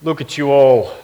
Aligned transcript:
Look 0.00 0.20
at 0.20 0.38
you 0.38 0.52
all. 0.52 0.94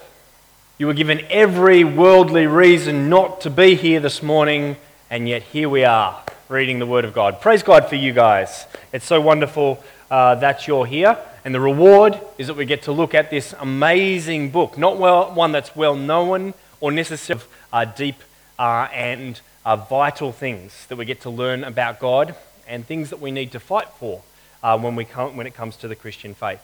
You 0.79 0.87
were 0.87 0.95
given 0.95 1.27
every 1.29 1.83
worldly 1.83 2.47
reason 2.47 3.09
not 3.09 3.41
to 3.41 3.51
be 3.51 3.75
here 3.75 3.99
this 3.99 4.23
morning, 4.23 4.77
and 5.11 5.29
yet 5.29 5.43
here 5.43 5.69
we 5.69 5.85
are 5.85 6.23
reading 6.49 6.79
the 6.79 6.87
Word 6.87 7.05
of 7.05 7.13
God. 7.13 7.41
Praise 7.41 7.65
God 7.65 7.89
for 7.89 7.97
you 7.97 8.13
guys. 8.13 8.67
It's 8.93 9.05
so 9.05 9.21
wonderful 9.21 9.83
uh, 10.13 10.37
that 10.37 10.69
you're 10.69 10.87
here, 10.87 11.19
and 11.45 11.53
the 11.53 11.59
reward 11.59 12.21
is 12.39 12.47
that 12.47 12.55
we 12.55 12.67
get 12.67 12.83
to 12.83 12.93
look 12.93 13.15
at 13.17 13.31
this 13.31 13.53
amazing 13.59 14.51
book, 14.51 14.79
not 14.79 14.97
well, 14.97 15.35
one 15.35 15.51
that's 15.51 15.75
well 15.75 15.97
known 15.97 16.55
or 16.81 16.93
necessarily 16.93 17.45
uh, 17.73 17.85
deep 17.85 18.23
uh, 18.61 18.87
and 18.93 19.41
uh, 19.65 19.75
vital 19.75 20.31
things 20.31 20.87
that 20.87 20.95
we 20.95 21.05
get 21.05 21.21
to 21.23 21.31
learn 21.31 21.65
about 21.65 21.99
God 21.99 22.37
and 22.69 22.87
things 22.87 23.11
that 23.11 23.21
we 23.21 23.33
need 23.33 23.51
to 23.51 23.59
fight 23.59 23.89
for 23.99 24.23
uh, 24.63 24.79
when, 24.79 24.95
we 24.95 25.05
come, 25.05 25.37
when 25.37 25.49
it 25.49 25.55
comes 25.55 25.75
to 25.79 25.89
the 25.89 25.97
Christian 25.97 26.33
faith. 26.33 26.61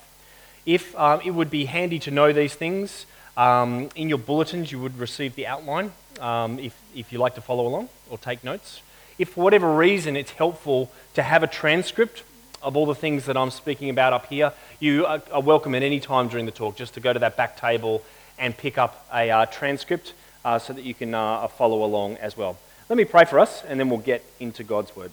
If 0.66 0.96
um, 0.98 1.20
it 1.24 1.30
would 1.30 1.50
be 1.50 1.64
handy 1.64 1.98
to 2.00 2.10
know 2.10 2.32
these 2.32 2.54
things, 2.54 3.06
um, 3.36 3.88
in 3.94 4.08
your 4.08 4.18
bulletins 4.18 4.70
you 4.70 4.80
would 4.80 4.98
receive 4.98 5.34
the 5.34 5.46
outline 5.46 5.92
um, 6.20 6.58
if, 6.58 6.78
if 6.94 7.12
you 7.12 7.18
like 7.18 7.34
to 7.36 7.40
follow 7.40 7.66
along 7.66 7.88
or 8.10 8.18
take 8.18 8.44
notes. 8.44 8.82
If 9.18 9.30
for 9.30 9.44
whatever 9.44 9.74
reason 9.74 10.16
it's 10.16 10.32
helpful 10.32 10.90
to 11.14 11.22
have 11.22 11.42
a 11.42 11.46
transcript 11.46 12.22
of 12.62 12.76
all 12.76 12.86
the 12.86 12.94
things 12.94 13.26
that 13.26 13.36
I'm 13.36 13.50
speaking 13.50 13.90
about 13.90 14.12
up 14.12 14.26
here, 14.26 14.52
you 14.78 15.06
are, 15.06 15.22
are 15.32 15.42
welcome 15.42 15.74
at 15.74 15.82
any 15.82 16.00
time 16.00 16.28
during 16.28 16.46
the 16.46 16.52
talk 16.52 16.76
just 16.76 16.94
to 16.94 17.00
go 17.00 17.12
to 17.12 17.18
that 17.20 17.36
back 17.36 17.56
table 17.56 18.02
and 18.38 18.56
pick 18.56 18.78
up 18.78 19.06
a 19.12 19.30
uh, 19.30 19.46
transcript 19.46 20.14
uh, 20.44 20.58
so 20.58 20.72
that 20.72 20.84
you 20.84 20.94
can 20.94 21.14
uh, 21.14 21.48
follow 21.48 21.84
along 21.84 22.16
as 22.16 22.36
well. 22.36 22.58
Let 22.88 22.96
me 22.96 23.04
pray 23.04 23.24
for 23.24 23.38
us 23.38 23.62
and 23.64 23.78
then 23.78 23.88
we'll 23.88 24.00
get 24.00 24.24
into 24.40 24.64
God's 24.64 24.94
word. 24.96 25.12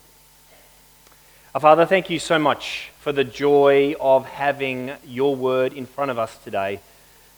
Father, 1.59 1.87
thank 1.87 2.11
you 2.11 2.19
so 2.19 2.37
much 2.37 2.91
for 2.99 3.11
the 3.11 3.23
joy 3.23 3.95
of 3.99 4.27
having 4.27 4.91
your 5.03 5.35
word 5.35 5.73
in 5.73 5.87
front 5.87 6.11
of 6.11 6.19
us 6.19 6.37
today. 6.43 6.81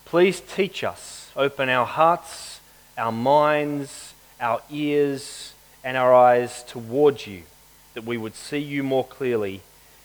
Please 0.04 0.42
teach 0.42 0.84
us, 0.84 1.32
open 1.38 1.70
our 1.70 1.86
hearts, 1.86 2.60
our 2.98 3.14
minds, 3.14 4.14
our 4.42 4.62
ears, 4.70 5.54
and 5.86 5.96
our 5.96 6.14
eyes 6.14 6.64
towards 6.64 7.28
you, 7.28 7.44
that 7.94 8.04
we 8.04 8.18
would 8.18 8.36
see 8.36 8.58
you 8.58 8.84
more 8.84 9.06
clearly 9.06 9.62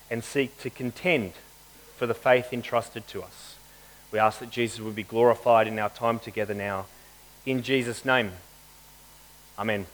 and 0.08 0.22
seek 0.22 0.60
to 0.60 0.70
contend 0.70 1.32
for 1.96 2.06
the 2.06 2.14
faith 2.14 2.52
entrusted 2.52 3.08
to 3.08 3.20
us. 3.20 3.56
We 4.12 4.20
ask 4.20 4.38
that 4.38 4.50
Jesus 4.50 4.78
would 4.78 4.94
be 4.94 5.02
glorified 5.02 5.66
in 5.66 5.76
our 5.80 5.90
time 5.90 6.20
together 6.20 6.54
now. 6.54 6.86
In 7.46 7.62
Jesus' 7.62 8.04
name, 8.04 8.30
Amen. 9.58 9.86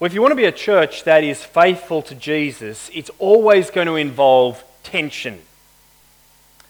Well, 0.00 0.06
if 0.06 0.14
you 0.14 0.22
want 0.22 0.30
to 0.30 0.36
be 0.36 0.44
a 0.44 0.52
church 0.52 1.02
that 1.04 1.24
is 1.24 1.42
faithful 1.42 2.02
to 2.02 2.14
Jesus, 2.14 2.88
it's 2.94 3.10
always 3.18 3.68
going 3.68 3.88
to 3.88 3.96
involve 3.96 4.62
tension. 4.84 5.40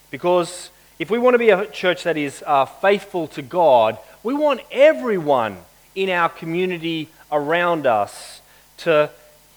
Because 0.09 0.71
if 0.97 1.11
we 1.11 1.19
want 1.19 1.35
to 1.35 1.37
be 1.37 1.51
a 1.51 1.67
church 1.67 2.05
that 2.05 2.17
is 2.17 2.43
uh, 2.47 2.65
faithful 2.65 3.27
to 3.27 3.43
God, 3.43 3.99
we 4.23 4.33
want 4.33 4.61
everyone 4.71 5.57
in 5.93 6.09
our 6.09 6.27
community 6.27 7.09
around 7.31 7.85
us 7.85 8.41
to 8.77 9.11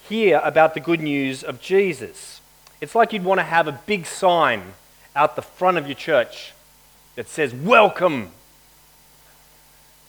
hear 0.06 0.42
about 0.44 0.74
the 0.74 0.80
good 0.80 1.00
news 1.00 1.42
of 1.42 1.58
Jesus. 1.58 2.42
It's 2.82 2.94
like 2.94 3.14
you'd 3.14 3.24
want 3.24 3.38
to 3.38 3.44
have 3.44 3.68
a 3.68 3.80
big 3.86 4.04
sign 4.04 4.74
out 5.16 5.34
the 5.34 5.40
front 5.40 5.78
of 5.78 5.86
your 5.86 5.94
church 5.94 6.52
that 7.16 7.26
says, 7.26 7.54
Welcome! 7.54 8.32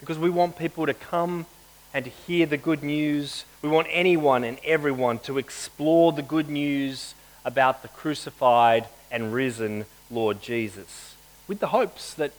Because 0.01 0.19
we 0.19 0.29
want 0.29 0.57
people 0.57 0.85
to 0.85 0.93
come 0.93 1.45
and 1.93 2.05
to 2.05 2.11
hear 2.11 2.45
the 2.45 2.57
good 2.57 2.83
news. 2.83 3.45
We 3.61 3.69
want 3.69 3.87
anyone 3.91 4.43
and 4.43 4.57
everyone 4.63 5.19
to 5.19 5.37
explore 5.37 6.11
the 6.11 6.21
good 6.21 6.49
news 6.49 7.13
about 7.45 7.81
the 7.81 7.87
crucified 7.87 8.87
and 9.11 9.33
risen 9.33 9.85
Lord 10.09 10.41
Jesus 10.41 11.15
with 11.47 11.59
the 11.59 11.67
hopes 11.67 12.13
that 12.15 12.31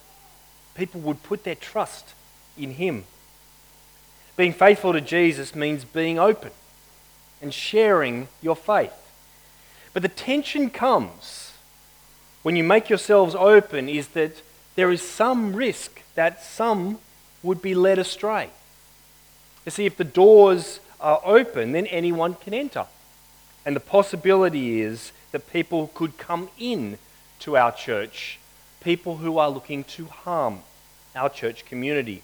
people 0.74 1.00
would 1.02 1.22
put 1.22 1.44
their 1.44 1.54
trust 1.54 2.14
in 2.58 2.72
Him. 2.72 3.04
Being 4.36 4.52
faithful 4.52 4.92
to 4.92 5.00
Jesus 5.00 5.54
means 5.54 5.84
being 5.84 6.18
open 6.18 6.50
and 7.40 7.54
sharing 7.54 8.28
your 8.42 8.56
faith. 8.56 8.92
But 9.92 10.02
the 10.02 10.08
tension 10.08 10.70
comes 10.70 11.52
when 12.42 12.56
you 12.56 12.64
make 12.64 12.90
yourselves 12.90 13.34
open 13.34 13.88
is 13.88 14.08
that 14.08 14.42
there 14.74 14.90
is 14.90 15.02
some 15.02 15.54
risk 15.54 16.02
that 16.14 16.42
some 16.42 16.98
would 17.42 17.62
be 17.62 17.74
led 17.74 17.98
astray. 17.98 18.50
You 19.64 19.70
see, 19.70 19.86
if 19.86 19.96
the 19.96 20.04
doors 20.04 20.80
are 21.00 21.20
open, 21.24 21.72
then 21.72 21.86
anyone 21.86 22.34
can 22.34 22.54
enter. 22.54 22.86
And 23.64 23.74
the 23.74 23.80
possibility 23.80 24.82
is 24.82 25.12
that 25.32 25.50
people 25.52 25.90
could 25.94 26.18
come 26.18 26.50
in 26.58 26.98
to 27.40 27.56
our 27.56 27.72
church, 27.72 28.38
people 28.80 29.16
who 29.18 29.38
are 29.38 29.50
looking 29.50 29.84
to 29.84 30.06
harm 30.06 30.60
our 31.16 31.28
church 31.28 31.64
community. 31.64 32.22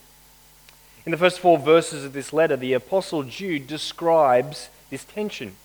In 1.06 1.12
the 1.12 1.18
first 1.18 1.40
four 1.40 1.58
verses 1.58 2.04
of 2.04 2.12
this 2.12 2.32
letter, 2.32 2.56
the 2.56 2.74
Apostle 2.74 3.22
Jude 3.22 3.66
describes 3.66 4.68
this 4.90 5.04
tension. 5.04 5.56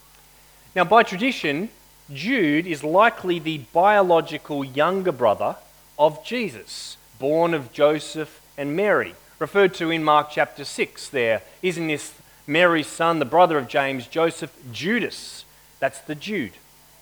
Now, 0.76 0.86
by 0.86 1.04
tradition, 1.04 1.70
Jude 2.14 2.68
is 2.68 2.84
likely 2.84 3.40
the 3.40 3.60
biological 3.74 4.64
younger 4.64 5.12
brother 5.12 5.58
of 6.00 6.24
Jesus, 6.24 6.98
born 7.20 7.54
of 7.54 7.74
Joseph 7.74 8.42
and 8.58 8.76
Mary 8.76 9.16
referred 9.40 9.74
to 9.76 9.90
in 9.90 10.04
Mark 10.04 10.30
chapter 10.32 10.64
6 10.64 11.10
there. 11.10 11.42
Isn't 11.62 11.88
this 11.88 12.14
Mary's 12.48 12.88
son, 12.88 13.20
the 13.20 13.26
brother 13.26 13.58
of 13.58 13.68
James, 13.68 14.08
Joseph, 14.08 14.56
Judas? 14.72 15.46
That's 15.80 16.00
the 16.00 16.16
Jude 16.16 16.54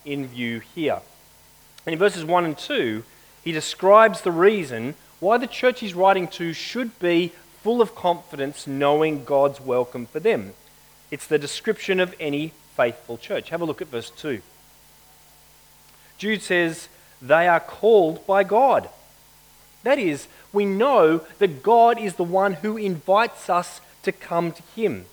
in 0.05 0.27
view 0.27 0.61
here. 0.75 0.99
And 1.85 1.93
in 1.93 1.99
verses 1.99 2.25
1 2.25 2.45
and 2.45 2.57
2, 2.57 3.03
he 3.43 3.51
describes 3.51 4.21
the 4.21 4.31
reason 4.31 4.95
why 5.19 5.37
the 5.37 5.47
church 5.47 5.81
he's 5.81 5.93
writing 5.93 6.27
to 6.27 6.53
should 6.53 6.97
be 6.99 7.31
full 7.61 7.81
of 7.81 7.95
confidence, 7.95 8.67
knowing 8.67 9.23
God's 9.23 9.61
welcome 9.61 10.05
for 10.05 10.19
them. 10.19 10.53
It's 11.11 11.27
the 11.27 11.39
description 11.39 11.99
of 11.99 12.15
any 12.19 12.51
faithful 12.75 13.17
church. 13.17 13.49
Have 13.49 13.61
a 13.61 13.65
look 13.65 13.81
at 13.81 13.87
verse 13.87 14.09
2. 14.09 14.41
Jude 16.17 16.41
says, 16.41 16.87
They 17.21 17.47
are 17.47 17.59
called 17.59 18.25
by 18.25 18.43
God. 18.43 18.89
That 19.83 19.99
is, 19.99 20.27
we 20.51 20.65
know 20.65 21.21
that 21.39 21.61
God 21.61 21.99
is 21.99 22.15
the 22.15 22.23
one 22.23 22.53
who 22.53 22.77
invites 22.77 23.49
us 23.49 23.81
to 24.03 24.11
come 24.11 24.51
to 24.51 24.63
Him. 24.75 25.05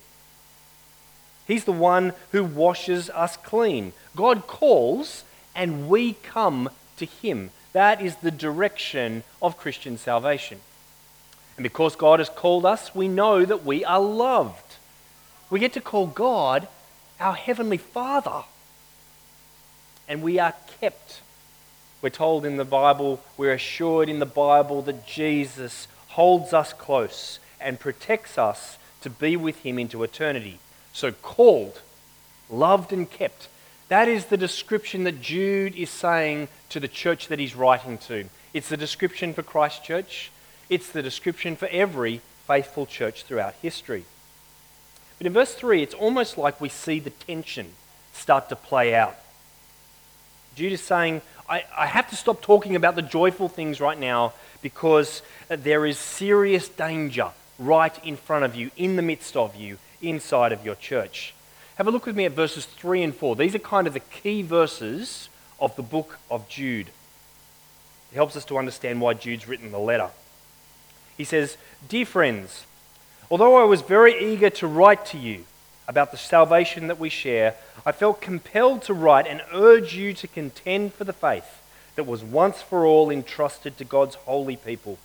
He's 1.46 1.64
the 1.64 1.72
one 1.72 2.12
who 2.30 2.44
washes 2.44 3.10
us 3.10 3.36
clean. 3.36 3.92
God 4.14 4.46
calls 4.46 5.24
and 5.54 5.88
we 5.88 6.14
come 6.14 6.70
to 6.96 7.06
Him. 7.06 7.50
That 7.72 8.00
is 8.00 8.16
the 8.16 8.30
direction 8.30 9.24
of 9.42 9.58
Christian 9.58 9.98
salvation. 9.98 10.60
And 11.56 11.62
because 11.64 11.96
God 11.96 12.20
has 12.20 12.28
called 12.28 12.64
us, 12.64 12.94
we 12.94 13.08
know 13.08 13.44
that 13.44 13.64
we 13.64 13.84
are 13.84 14.00
loved. 14.00 14.76
We 15.50 15.60
get 15.60 15.72
to 15.74 15.80
call 15.80 16.06
God 16.06 16.68
our 17.18 17.34
Heavenly 17.34 17.76
Father. 17.76 18.44
And 20.08 20.22
we 20.22 20.38
are 20.38 20.54
kept 20.80 21.20
we're 22.02 22.10
told 22.10 22.44
in 22.44 22.56
the 22.56 22.64
Bible, 22.64 23.22
we're 23.36 23.52
assured 23.52 24.08
in 24.08 24.18
the 24.18 24.26
Bible 24.26 24.82
that 24.82 25.06
Jesus 25.06 25.86
holds 26.08 26.52
us 26.52 26.72
close 26.72 27.38
and 27.60 27.78
protects 27.78 28.38
us 28.38 28.78
to 29.02 29.10
be 29.10 29.36
with 29.36 29.58
him 29.60 29.78
into 29.78 30.02
eternity. 30.02 30.58
So, 30.92 31.12
called, 31.12 31.80
loved, 32.48 32.92
and 32.92 33.10
kept. 33.10 33.48
That 33.88 34.08
is 34.08 34.26
the 34.26 34.36
description 34.36 35.04
that 35.04 35.20
Jude 35.20 35.74
is 35.74 35.90
saying 35.90 36.48
to 36.70 36.80
the 36.80 36.88
church 36.88 37.28
that 37.28 37.38
he's 37.38 37.54
writing 37.54 37.98
to. 37.98 38.26
It's 38.54 38.68
the 38.68 38.76
description 38.76 39.34
for 39.34 39.42
Christ 39.42 39.84
Church, 39.84 40.30
it's 40.68 40.90
the 40.90 41.02
description 41.02 41.56
for 41.56 41.68
every 41.68 42.20
faithful 42.46 42.86
church 42.86 43.24
throughout 43.24 43.54
history. 43.60 44.04
But 45.18 45.26
in 45.26 45.32
verse 45.32 45.54
3, 45.54 45.82
it's 45.82 45.94
almost 45.94 46.38
like 46.38 46.60
we 46.60 46.68
see 46.68 46.98
the 46.98 47.10
tension 47.10 47.72
start 48.12 48.48
to 48.48 48.56
play 48.56 48.94
out. 48.94 49.16
Jude 50.54 50.72
is 50.72 50.80
saying, 50.80 51.22
I, 51.50 51.64
I 51.76 51.86
have 51.86 52.08
to 52.10 52.16
stop 52.16 52.40
talking 52.40 52.76
about 52.76 52.94
the 52.94 53.02
joyful 53.02 53.48
things 53.48 53.80
right 53.80 53.98
now 53.98 54.34
because 54.62 55.20
there 55.48 55.84
is 55.84 55.98
serious 55.98 56.68
danger 56.68 57.30
right 57.58 58.06
in 58.06 58.16
front 58.16 58.44
of 58.44 58.54
you, 58.54 58.70
in 58.76 58.94
the 58.94 59.02
midst 59.02 59.36
of 59.36 59.56
you, 59.56 59.78
inside 60.00 60.52
of 60.52 60.64
your 60.64 60.76
church. 60.76 61.34
Have 61.74 61.88
a 61.88 61.90
look 61.90 62.06
with 62.06 62.16
me 62.16 62.24
at 62.24 62.32
verses 62.32 62.66
3 62.66 63.02
and 63.02 63.14
4. 63.14 63.34
These 63.34 63.56
are 63.56 63.58
kind 63.58 63.88
of 63.88 63.94
the 63.94 64.00
key 64.00 64.42
verses 64.42 65.28
of 65.58 65.74
the 65.74 65.82
book 65.82 66.18
of 66.30 66.48
Jude. 66.48 66.88
It 68.12 68.14
helps 68.14 68.36
us 68.36 68.44
to 68.46 68.56
understand 68.56 69.00
why 69.00 69.14
Jude's 69.14 69.48
written 69.48 69.72
the 69.72 69.78
letter. 69.78 70.10
He 71.16 71.24
says, 71.24 71.56
Dear 71.88 72.06
friends, 72.06 72.64
although 73.28 73.56
I 73.56 73.64
was 73.64 73.82
very 73.82 74.18
eager 74.32 74.50
to 74.50 74.66
write 74.68 75.04
to 75.06 75.18
you, 75.18 75.44
about 75.90 76.12
the 76.12 76.16
salvation 76.16 76.86
that 76.86 77.00
we 77.00 77.08
share, 77.08 77.56
I 77.84 77.90
felt 77.90 78.20
compelled 78.20 78.82
to 78.82 78.94
write 78.94 79.26
and 79.26 79.42
urge 79.52 79.96
you 79.96 80.14
to 80.14 80.28
contend 80.28 80.94
for 80.94 81.02
the 81.02 81.12
faith 81.12 81.60
that 81.96 82.04
was 82.06 82.22
once 82.22 82.62
for 82.62 82.86
all 82.86 83.10
entrusted 83.10 83.76
to 83.76 83.84
God's 83.84 84.14
holy 84.14 84.54
people. 84.54 84.98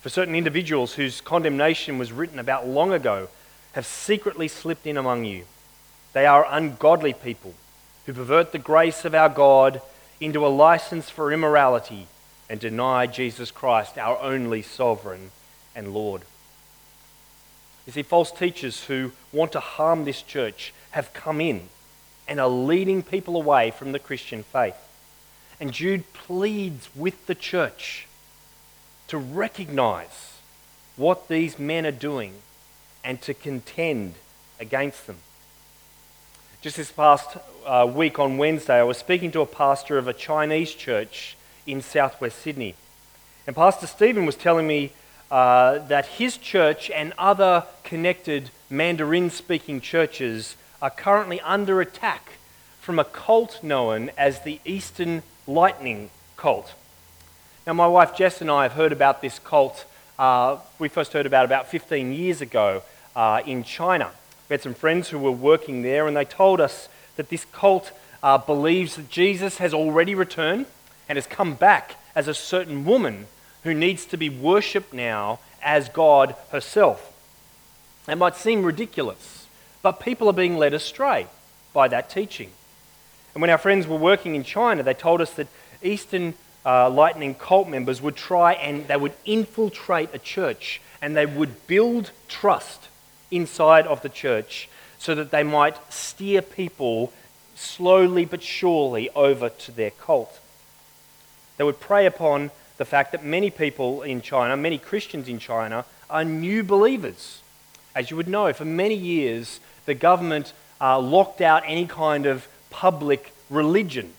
For 0.00 0.08
certain 0.08 0.34
individuals 0.34 0.94
whose 0.94 1.20
condemnation 1.20 1.96
was 1.96 2.10
written 2.10 2.40
about 2.40 2.66
long 2.66 2.92
ago 2.92 3.28
have 3.74 3.86
secretly 3.86 4.48
slipped 4.48 4.84
in 4.84 4.96
among 4.96 5.24
you. 5.24 5.44
They 6.12 6.26
are 6.26 6.44
ungodly 6.50 7.12
people 7.12 7.54
who 8.06 8.12
pervert 8.12 8.50
the 8.50 8.58
grace 8.58 9.04
of 9.04 9.14
our 9.14 9.28
God 9.28 9.80
into 10.20 10.44
a 10.44 10.48
license 10.48 11.08
for 11.08 11.32
immorality 11.32 12.08
and 12.50 12.58
deny 12.58 13.06
Jesus 13.06 13.52
Christ, 13.52 13.96
our 13.96 14.20
only 14.20 14.62
sovereign 14.62 15.30
and 15.76 15.94
Lord. 15.94 16.22
You 17.86 17.92
see, 17.92 18.02
false 18.02 18.32
teachers 18.32 18.84
who 18.84 19.12
want 19.32 19.52
to 19.52 19.60
harm 19.60 20.04
this 20.04 20.22
church 20.22 20.74
have 20.90 21.12
come 21.12 21.40
in 21.40 21.68
and 22.26 22.40
are 22.40 22.48
leading 22.48 23.02
people 23.02 23.36
away 23.36 23.70
from 23.70 23.92
the 23.92 23.98
Christian 23.98 24.42
faith. 24.42 24.76
And 25.60 25.72
Jude 25.72 26.12
pleads 26.12 26.88
with 26.96 27.26
the 27.26 27.34
church 27.34 28.08
to 29.08 29.16
recognize 29.16 30.38
what 30.96 31.28
these 31.28 31.58
men 31.58 31.86
are 31.86 31.92
doing 31.92 32.34
and 33.04 33.22
to 33.22 33.32
contend 33.32 34.14
against 34.58 35.06
them. 35.06 35.18
Just 36.60 36.78
this 36.78 36.90
past 36.90 37.36
uh, 37.64 37.88
week 37.92 38.18
on 38.18 38.38
Wednesday, 38.38 38.80
I 38.80 38.82
was 38.82 38.98
speaking 38.98 39.30
to 39.32 39.40
a 39.40 39.46
pastor 39.46 39.98
of 39.98 40.08
a 40.08 40.12
Chinese 40.12 40.74
church 40.74 41.36
in 41.66 41.80
southwest 41.80 42.40
Sydney. 42.40 42.74
And 43.46 43.54
Pastor 43.54 43.86
Stephen 43.86 44.26
was 44.26 44.34
telling 44.34 44.66
me 44.66 44.92
uh, 45.30 45.78
that 45.78 46.06
his 46.06 46.36
church 46.36 46.90
and 46.90 47.12
other 47.18 47.64
connected 47.84 48.50
Mandarin 48.70 49.30
speaking 49.30 49.80
churches 49.80 50.56
are 50.80 50.90
currently 50.90 51.40
under 51.40 51.80
attack 51.80 52.32
from 52.80 52.98
a 52.98 53.04
cult 53.04 53.62
known 53.62 54.10
as 54.16 54.40
the 54.40 54.60
Eastern 54.64 55.22
Lightning 55.46 56.10
Cult. 56.36 56.74
Now, 57.66 57.72
my 57.72 57.86
wife 57.86 58.16
Jess 58.16 58.40
and 58.40 58.50
I 58.50 58.62
have 58.62 58.72
heard 58.72 58.92
about 58.92 59.22
this 59.22 59.38
cult. 59.40 59.84
Uh, 60.18 60.58
we 60.78 60.88
first 60.88 61.12
heard 61.12 61.26
about 61.26 61.44
about 61.44 61.68
15 61.68 62.12
years 62.12 62.40
ago 62.40 62.82
uh, 63.16 63.40
in 63.44 63.64
China. 63.64 64.10
We 64.48 64.54
had 64.54 64.62
some 64.62 64.74
friends 64.74 65.08
who 65.08 65.18
were 65.18 65.32
working 65.32 65.82
there, 65.82 66.06
and 66.06 66.16
they 66.16 66.24
told 66.24 66.60
us 66.60 66.88
that 67.16 67.28
this 67.28 67.44
cult 67.46 67.90
uh, 68.22 68.38
believes 68.38 68.96
that 68.96 69.08
Jesus 69.08 69.58
has 69.58 69.74
already 69.74 70.14
returned 70.14 70.66
and 71.08 71.16
has 71.16 71.26
come 71.26 71.54
back 71.54 71.96
as 72.14 72.28
a 72.28 72.34
certain 72.34 72.84
woman 72.84 73.26
who 73.66 73.74
needs 73.74 74.06
to 74.06 74.16
be 74.16 74.28
worshipped 74.28 74.92
now 74.92 75.40
as 75.62 75.88
God 75.88 76.34
herself. 76.50 77.12
It 78.08 78.16
might 78.16 78.36
seem 78.36 78.62
ridiculous, 78.62 79.46
but 79.82 80.00
people 80.00 80.28
are 80.28 80.32
being 80.32 80.56
led 80.56 80.72
astray 80.72 81.26
by 81.72 81.88
that 81.88 82.08
teaching. 82.08 82.50
And 83.34 83.40
when 83.40 83.50
our 83.50 83.58
friends 83.58 83.86
were 83.86 83.96
working 83.96 84.34
in 84.34 84.44
China, 84.44 84.82
they 84.82 84.94
told 84.94 85.20
us 85.20 85.32
that 85.34 85.48
Eastern 85.82 86.34
uh, 86.64 86.88
Lightning 86.88 87.34
cult 87.34 87.68
members 87.68 88.00
would 88.00 88.16
try 88.16 88.54
and 88.54 88.86
they 88.88 88.96
would 88.96 89.12
infiltrate 89.24 90.10
a 90.14 90.18
church 90.18 90.80
and 91.02 91.16
they 91.16 91.26
would 91.26 91.66
build 91.66 92.12
trust 92.28 92.88
inside 93.30 93.86
of 93.86 94.00
the 94.02 94.08
church 94.08 94.68
so 94.98 95.14
that 95.14 95.30
they 95.30 95.42
might 95.42 95.76
steer 95.92 96.40
people 96.40 97.12
slowly 97.54 98.24
but 98.24 98.42
surely 98.42 99.10
over 99.10 99.48
to 99.48 99.72
their 99.72 99.90
cult. 99.90 100.40
They 101.56 101.64
would 101.64 101.80
prey 101.80 102.06
upon 102.06 102.50
the 102.78 102.84
fact 102.84 103.12
that 103.12 103.24
many 103.24 103.50
people 103.50 104.02
in 104.02 104.20
China, 104.20 104.56
many 104.56 104.78
Christians 104.78 105.28
in 105.28 105.38
China, 105.38 105.84
are 106.10 106.24
new 106.24 106.62
believers. 106.62 107.42
As 107.94 108.10
you 108.10 108.16
would 108.16 108.28
know, 108.28 108.52
for 108.52 108.64
many 108.64 108.94
years, 108.94 109.60
the 109.86 109.94
government 109.94 110.52
uh, 110.80 110.98
locked 110.98 111.40
out 111.40 111.62
any 111.66 111.86
kind 111.86 112.26
of 112.26 112.46
public 112.70 113.32
religion. 113.48 114.12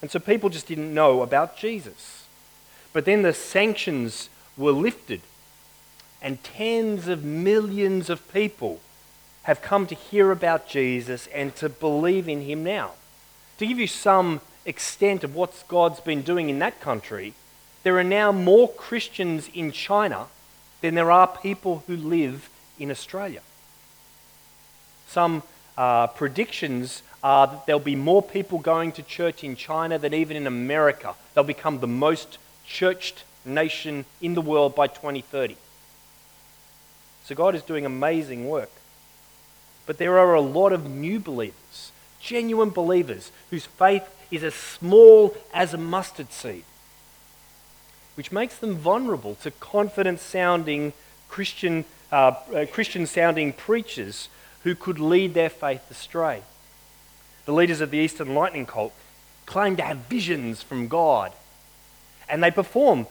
And 0.00 0.10
so 0.10 0.18
people 0.18 0.50
just 0.50 0.68
didn't 0.68 0.94
know 0.94 1.22
about 1.22 1.56
Jesus. 1.56 2.26
But 2.92 3.04
then 3.04 3.22
the 3.22 3.32
sanctions 3.32 4.28
were 4.56 4.72
lifted, 4.72 5.20
and 6.22 6.42
tens 6.42 7.08
of 7.08 7.24
millions 7.24 8.08
of 8.08 8.32
people 8.32 8.80
have 9.42 9.62
come 9.62 9.86
to 9.86 9.94
hear 9.94 10.30
about 10.30 10.68
Jesus 10.68 11.26
and 11.28 11.54
to 11.56 11.68
believe 11.68 12.28
in 12.28 12.42
him 12.42 12.64
now. 12.64 12.92
To 13.58 13.66
give 13.66 13.78
you 13.78 13.86
some 13.86 14.40
extent 14.64 15.24
of 15.24 15.34
what 15.34 15.64
God's 15.68 16.00
been 16.00 16.22
doing 16.22 16.48
in 16.48 16.58
that 16.60 16.80
country, 16.80 17.34
there 17.86 17.96
are 17.96 18.02
now 18.02 18.32
more 18.32 18.68
Christians 18.68 19.48
in 19.54 19.70
China 19.70 20.26
than 20.80 20.96
there 20.96 21.12
are 21.12 21.28
people 21.28 21.84
who 21.86 21.96
live 21.96 22.50
in 22.80 22.90
Australia. 22.90 23.42
Some 25.06 25.44
uh, 25.78 26.08
predictions 26.08 27.04
are 27.22 27.46
that 27.46 27.64
there'll 27.64 27.78
be 27.78 27.94
more 27.94 28.24
people 28.24 28.58
going 28.58 28.90
to 28.90 29.04
church 29.04 29.44
in 29.44 29.54
China 29.54 30.00
than 30.00 30.14
even 30.14 30.36
in 30.36 30.48
America. 30.48 31.14
They'll 31.32 31.44
become 31.44 31.78
the 31.78 31.86
most 31.86 32.38
churched 32.66 33.22
nation 33.44 34.04
in 34.20 34.34
the 34.34 34.42
world 34.42 34.74
by 34.74 34.88
2030. 34.88 35.56
So 37.22 37.36
God 37.36 37.54
is 37.54 37.62
doing 37.62 37.86
amazing 37.86 38.48
work. 38.48 38.72
But 39.86 39.98
there 39.98 40.18
are 40.18 40.34
a 40.34 40.40
lot 40.40 40.72
of 40.72 40.90
new 40.90 41.20
believers, 41.20 41.92
genuine 42.18 42.70
believers, 42.70 43.30
whose 43.50 43.66
faith 43.66 44.02
is 44.32 44.42
as 44.42 44.54
small 44.56 45.36
as 45.54 45.72
a 45.72 45.78
mustard 45.78 46.32
seed, 46.32 46.64
which 48.16 48.32
makes 48.32 48.56
them 48.56 48.74
vulnerable 48.74 49.36
to 49.36 49.50
confident 49.52 50.20
sounding 50.20 50.92
Christian, 51.28 51.84
uh, 52.10 52.34
uh, 52.54 52.66
Christian 52.72 53.06
sounding 53.06 53.52
preachers 53.52 54.28
who 54.64 54.74
could 54.74 54.98
lead 54.98 55.34
their 55.34 55.50
faith 55.50 55.88
astray. 55.90 56.42
The 57.44 57.52
leaders 57.52 57.80
of 57.80 57.90
the 57.90 57.98
Eastern 57.98 58.34
Lightning 58.34 58.66
Cult 58.66 58.92
claim 59.44 59.76
to 59.76 59.82
have 59.82 59.98
visions 60.08 60.62
from 60.62 60.88
God, 60.88 61.32
and 62.28 62.42
they 62.42 62.50
perform 62.50 63.06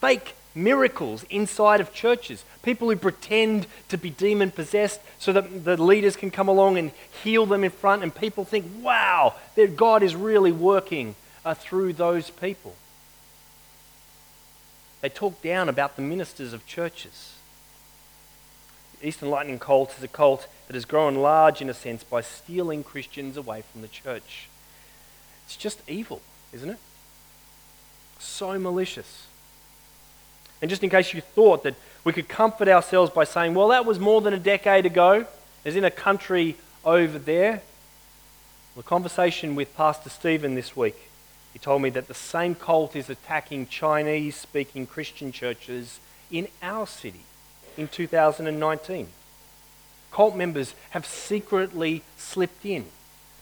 fake 0.00 0.34
miracles 0.54 1.24
inside 1.24 1.80
of 1.80 1.92
churches. 1.92 2.44
People 2.62 2.88
who 2.88 2.96
pretend 2.96 3.66
to 3.88 3.98
be 3.98 4.10
demon 4.10 4.50
possessed 4.50 5.00
so 5.18 5.32
that 5.32 5.64
the 5.64 5.82
leaders 5.82 6.16
can 6.16 6.30
come 6.30 6.48
along 6.48 6.78
and 6.78 6.92
heal 7.22 7.44
them 7.44 7.64
in 7.64 7.70
front, 7.70 8.02
and 8.02 8.14
people 8.14 8.44
think, 8.44 8.66
wow, 8.80 9.34
that 9.56 9.76
God 9.76 10.02
is 10.02 10.14
really 10.14 10.52
working 10.52 11.14
uh, 11.44 11.54
through 11.54 11.94
those 11.94 12.30
people. 12.30 12.74
They 15.02 15.10
talk 15.10 15.42
down 15.42 15.68
about 15.68 15.96
the 15.96 16.02
ministers 16.02 16.52
of 16.52 16.66
churches. 16.66 17.34
Eastern 19.02 19.30
Lightning 19.30 19.58
cult 19.58 19.94
is 19.98 20.02
a 20.02 20.08
cult 20.08 20.46
that 20.68 20.74
has 20.74 20.84
grown 20.84 21.16
large, 21.16 21.60
in 21.60 21.68
a 21.68 21.74
sense, 21.74 22.04
by 22.04 22.20
stealing 22.20 22.84
Christians 22.84 23.36
away 23.36 23.64
from 23.70 23.82
the 23.82 23.88
church. 23.88 24.48
It's 25.44 25.56
just 25.56 25.82
evil, 25.88 26.22
isn't 26.52 26.70
it? 26.70 26.78
So 28.20 28.58
malicious. 28.58 29.26
And 30.62 30.70
just 30.70 30.84
in 30.84 30.90
case 30.90 31.12
you 31.12 31.20
thought 31.20 31.64
that 31.64 31.74
we 32.04 32.12
could 32.12 32.28
comfort 32.28 32.68
ourselves 32.68 33.10
by 33.10 33.24
saying, 33.24 33.54
well, 33.54 33.68
that 33.68 33.84
was 33.84 33.98
more 33.98 34.20
than 34.20 34.32
a 34.32 34.38
decade 34.38 34.86
ago, 34.86 35.26
as 35.64 35.74
in 35.74 35.84
a 35.84 35.90
country 35.90 36.56
over 36.84 37.18
there. 37.18 37.62
The 38.76 38.84
conversation 38.84 39.56
with 39.56 39.76
Pastor 39.76 40.10
Stephen 40.10 40.54
this 40.54 40.76
week, 40.76 41.10
he 41.52 41.58
told 41.58 41.82
me 41.82 41.90
that 41.90 42.08
the 42.08 42.14
same 42.14 42.54
cult 42.54 42.96
is 42.96 43.10
attacking 43.10 43.66
Chinese 43.66 44.36
speaking 44.36 44.86
Christian 44.86 45.32
churches 45.32 46.00
in 46.30 46.48
our 46.62 46.86
city 46.86 47.20
in 47.76 47.88
2019. 47.88 49.08
Cult 50.10 50.36
members 50.36 50.74
have 50.90 51.06
secretly 51.06 52.02
slipped 52.16 52.64
in 52.64 52.86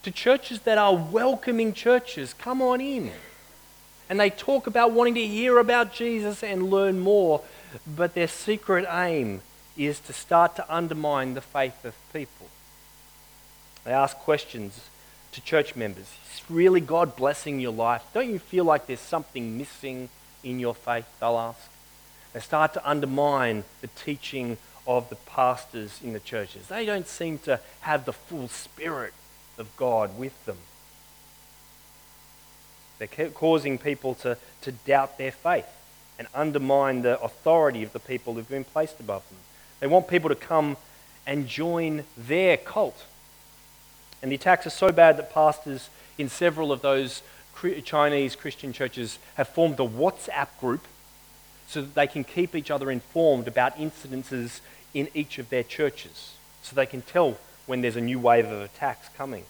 to 0.02 0.11
churches 0.11 0.61
that 0.62 0.79
are 0.79 0.97
welcoming 0.97 1.73
churches. 1.73 2.35
Come 2.35 2.62
on 2.62 2.81
in 2.81 3.12
and 4.11 4.19
they 4.19 4.29
talk 4.29 4.67
about 4.67 4.90
wanting 4.90 5.14
to 5.14 5.25
hear 5.25 5.59
about 5.59 5.95
Jesus 5.95 6.43
and 6.43 6.69
learn 6.69 6.99
more, 6.99 7.43
but 7.87 8.14
their 8.14 8.26
secret 8.26 8.85
aim 8.90 9.40
is 9.76 10.00
to 10.00 10.12
start 10.12 10.57
to 10.57 10.75
undermine 10.75 11.35
the 11.35 11.40
faith 11.40 11.85
of 11.85 11.95
people. 12.12 12.49
They 13.85 13.93
ask 13.93 14.17
questions 14.17 14.90
to 15.32 15.40
church 15.40 15.76
members 15.76 16.12
Is 16.34 16.42
really 16.49 16.80
God 16.80 17.16
blessing 17.16 17.60
your 17.60 17.72
life? 17.72 18.02
Don't 18.12 18.30
you 18.30 18.38
feel 18.38 18.64
like 18.64 18.87
there's 18.87 19.00
something 19.00 19.56
missing 19.56 20.08
in 20.42 20.58
your 20.58 20.75
faith? 20.75 21.06
They'll 21.20 21.38
ask. 21.38 21.70
They 22.32 22.40
start 22.40 22.75
to 22.75 22.88
undermine 22.88 23.64
the 23.80 23.88
teaching 23.88 24.56
of 24.87 25.08
the 25.08 25.16
pastors 25.16 26.00
in 26.02 26.12
the 26.12 26.20
churches. 26.20 26.68
They 26.68 26.84
don't 26.84 27.06
seem 27.06 27.38
to 27.40 27.60
have 27.80 28.04
the 28.04 28.12
full 28.12 28.49
spirit 28.49 29.14
of 29.58 29.75
God 29.76 30.18
with 30.18 30.44
them. 30.46 30.58
They're 32.99 33.30
causing 33.30 33.78
people 33.78 34.14
to, 34.16 34.37
to 34.62 34.72
doubt 34.72 35.16
their 35.16 35.32
faith 35.32 35.66
and 36.18 36.28
undermine 36.34 37.02
the 37.02 37.20
authority 37.20 37.82
of 37.82 37.92
the 37.92 37.99
people 37.99 38.34
who've 38.34 38.49
been 38.49 38.64
placed 38.64 39.00
above 39.00 39.26
them. 39.30 39.38
They 39.80 39.87
want 39.87 40.06
people 40.06 40.28
to 40.28 40.34
come 40.34 40.76
and 41.26 41.46
join 41.49 42.04
their 42.16 42.56
cult. 42.56 43.04
And 44.23 44.31
the 44.31 44.37
attacks 44.37 44.67
are 44.67 44.71
so 44.71 44.93
bad 44.93 45.17
that 45.17 45.33
pastors 45.33 45.89
in 46.19 46.29
several 46.29 46.73
of 46.73 46.83
those 46.83 47.23
Chinese 47.85 48.37
Christian 48.37 48.73
churches 48.73 49.19
have 49.35 49.49
formed 49.49 49.81
a 49.81 49.87
WhatsApp 49.87 50.49
group 50.59 50.87
so 51.67 51.83
that 51.83 51.95
they 51.95 52.07
can 52.07 52.25
keep 52.25 52.55
each 52.55 52.71
other 52.71 52.91
informed 52.91 53.47
about 53.47 53.77
incidences 53.77 54.61
in 54.93 55.09
each 55.15 55.39
of 55.39 55.50
their 55.50 55.62
churches, 55.62 56.35
so 56.62 56.75
they 56.75 56.87
can 56.87 57.03
tell 57.03 57.39
when 57.67 57.81
there's 57.81 57.97
a 57.97 58.00
new 58.00 58.19
wave 58.19 58.47
of 58.47 58.61
attacks 58.61 59.09
coming. 59.17 59.45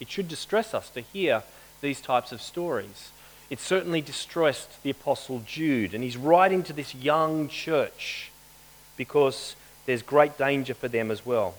It 0.00 0.10
should 0.10 0.26
distress 0.26 0.74
us 0.74 0.90
to 0.90 1.00
hear 1.00 1.42
these 1.80 2.00
types 2.00 2.32
of 2.32 2.42
stories. 2.42 3.12
It 3.50 3.60
certainly 3.60 4.00
distressed 4.00 4.82
the 4.82 4.90
Apostle 4.90 5.42
Jude, 5.46 5.94
and 5.94 6.02
he's 6.02 6.16
writing 6.16 6.62
to 6.64 6.72
this 6.72 6.94
young 6.94 7.48
church 7.48 8.32
because 8.96 9.54
there's 9.86 10.02
great 10.02 10.36
danger 10.36 10.74
for 10.74 10.88
them 10.88 11.10
as 11.10 11.24
well. 11.24 11.54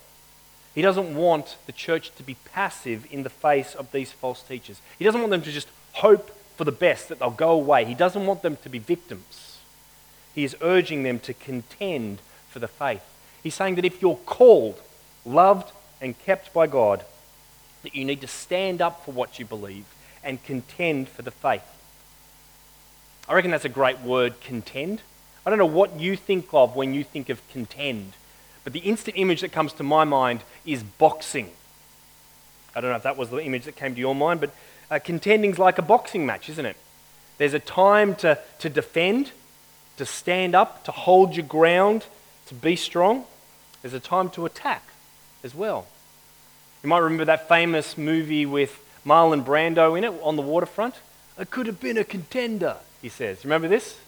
He 0.75 0.81
doesn't 0.81 1.15
want 1.15 1.55
the 1.65 1.71
church 1.71 2.13
to 2.15 2.23
be 2.23 2.35
passive 2.51 3.07
in 3.09 3.23
the 3.23 3.29
face 3.29 3.73
of 3.73 3.91
these 3.91 4.11
false 4.11 4.43
teachers. 4.43 4.81
He 4.99 5.05
doesn't 5.05 5.21
want 5.21 5.31
them 5.31 5.41
to 5.41 5.51
just 5.51 5.69
hope 5.93 6.31
for 6.57 6.65
the 6.65 6.71
best, 6.71 7.09
that 7.09 7.19
they'll 7.19 7.31
go 7.31 7.51
away. 7.51 7.85
He 7.85 7.93
doesn't 7.93 8.25
want 8.25 8.41
them 8.41 8.57
to 8.57 8.69
be 8.69 8.79
victims. 8.79 9.57
He 10.33 10.43
is 10.43 10.55
urging 10.61 11.03
them 11.03 11.19
to 11.19 11.33
contend 11.33 12.19
for 12.49 12.59
the 12.59 12.67
faith. 12.67 13.03
He's 13.41 13.55
saying 13.55 13.75
that 13.75 13.85
if 13.85 14.01
you're 14.01 14.19
called, 14.25 14.81
loved, 15.25 15.71
and 16.01 16.17
kept 16.19 16.53
by 16.53 16.67
God, 16.67 17.03
that 17.83 17.95
you 17.95 18.03
need 18.03 18.21
to 18.21 18.27
stand 18.27 18.81
up 18.81 19.05
for 19.05 19.11
what 19.11 19.39
you 19.39 19.45
believe 19.45 19.85
and 20.23 20.43
contend 20.43 21.07
for 21.07 21.21
the 21.21 21.31
faith. 21.31 21.63
I 23.29 23.33
reckon 23.33 23.51
that's 23.51 23.65
a 23.65 23.69
great 23.69 24.01
word, 24.01 24.41
contend. 24.41 25.01
I 25.45 25.49
don't 25.49 25.59
know 25.59 25.65
what 25.65 25.99
you 25.99 26.15
think 26.15 26.47
of 26.53 26.75
when 26.75 26.93
you 26.93 27.03
think 27.03 27.29
of 27.29 27.47
contend, 27.49 28.13
but 28.65 28.73
the 28.73 28.79
instant 28.79 29.15
image 29.17 29.39
that 29.41 29.53
comes 29.53 29.71
to 29.73 29.83
my 29.83 30.03
mind 30.03 30.41
is 30.65 30.83
boxing. 30.83 31.51
I 32.75 32.81
don't 32.81 32.89
know 32.89 32.97
if 32.97 33.03
that 33.03 33.15
was 33.15 33.29
the 33.29 33.37
image 33.37 33.63
that 33.63 33.77
came 33.77 33.93
to 33.93 33.99
your 33.99 34.15
mind, 34.15 34.41
but 34.41 34.53
uh, 34.91 34.99
contending's 34.99 35.57
like 35.57 35.77
a 35.77 35.81
boxing 35.81 36.25
match, 36.25 36.49
isn't 36.49 36.65
it? 36.65 36.75
There's 37.37 37.53
a 37.53 37.59
time 37.59 38.15
to, 38.15 38.39
to 38.59 38.69
defend, 38.69 39.31
to 39.97 40.05
stand 40.05 40.55
up, 40.55 40.83
to 40.85 40.91
hold 40.91 41.35
your 41.35 41.45
ground, 41.45 42.05
to 42.47 42.53
be 42.53 42.75
strong. 42.75 43.25
There's 43.81 43.93
a 43.93 43.99
time 43.99 44.29
to 44.31 44.45
attack 44.45 44.83
as 45.43 45.55
well. 45.55 45.85
You 46.83 46.89
might 46.89 46.99
remember 46.99 47.25
that 47.25 47.47
famous 47.47 47.97
movie 47.97 48.45
with 48.45 48.83
Marlon 49.05 49.45
Brando 49.45 49.97
in 49.97 50.03
it 50.03 50.13
on 50.21 50.35
the 50.35 50.41
waterfront. 50.41 50.95
I 51.37 51.45
could 51.45 51.67
have 51.67 51.79
been 51.79 51.97
a 51.97 52.03
contender, 52.03 52.77
he 53.01 53.09
says. 53.09 53.43
Remember 53.45 53.67
this? 53.67 53.99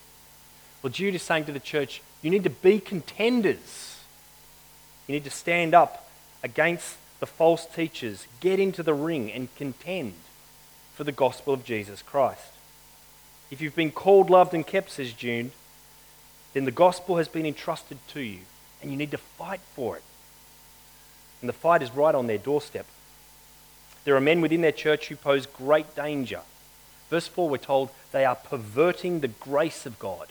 Well, 0.82 0.92
Jude 0.92 1.16
is 1.16 1.22
saying 1.22 1.46
to 1.46 1.52
the 1.52 1.60
church, 1.60 2.02
you 2.22 2.30
need 2.30 2.44
to 2.44 2.50
be 2.50 2.80
contenders. 2.80 3.97
You 5.08 5.14
need 5.14 5.24
to 5.24 5.30
stand 5.30 5.74
up 5.74 6.10
against 6.44 6.98
the 7.20 7.26
false 7.26 7.66
teachers, 7.66 8.28
get 8.40 8.60
into 8.60 8.84
the 8.84 8.94
ring 8.94 9.32
and 9.32 9.54
contend 9.56 10.14
for 10.94 11.04
the 11.04 11.12
gospel 11.12 11.54
of 11.54 11.64
Jesus 11.64 12.02
Christ. 12.02 12.52
If 13.50 13.62
you've 13.62 13.76
been 13.76 13.92
called, 13.92 14.30
loved, 14.30 14.54
and 14.54 14.68
kept, 14.68 14.92
says 14.92 15.14
Jude, 15.14 15.52
then 16.54 16.66
the 16.66 16.72
gospel 16.72 17.18
has 17.18 17.28
been 17.28 17.46
entrusted 17.46 17.98
to 18.10 18.20
you, 18.20 18.40
and 18.82 18.92
you 18.92 18.98
need 18.98 19.12
to 19.12 19.18
fight 19.18 19.62
for 19.74 19.96
it. 19.96 20.04
And 21.42 21.48
the 21.48 21.54
fight 21.54 21.82
is 21.82 21.92
right 21.92 22.16
on 22.16 22.28
their 22.28 22.38
doorstep. 22.38 22.86
There 24.04 24.16
are 24.16 24.22
men 24.22 24.42
within 24.42 24.62
their 24.62 24.72
church 24.72 25.08
who 25.08 25.16
pose 25.16 25.46
great 25.46 25.96
danger. 25.96 26.42
Verse 27.10 27.28
4, 27.28 27.50
we're 27.50 27.58
told 27.58 27.90
they 28.12 28.26
are 28.26 28.36
perverting 28.36 29.20
the 29.20 29.28
grace 29.28 29.86
of 29.86 30.00
God 30.00 30.28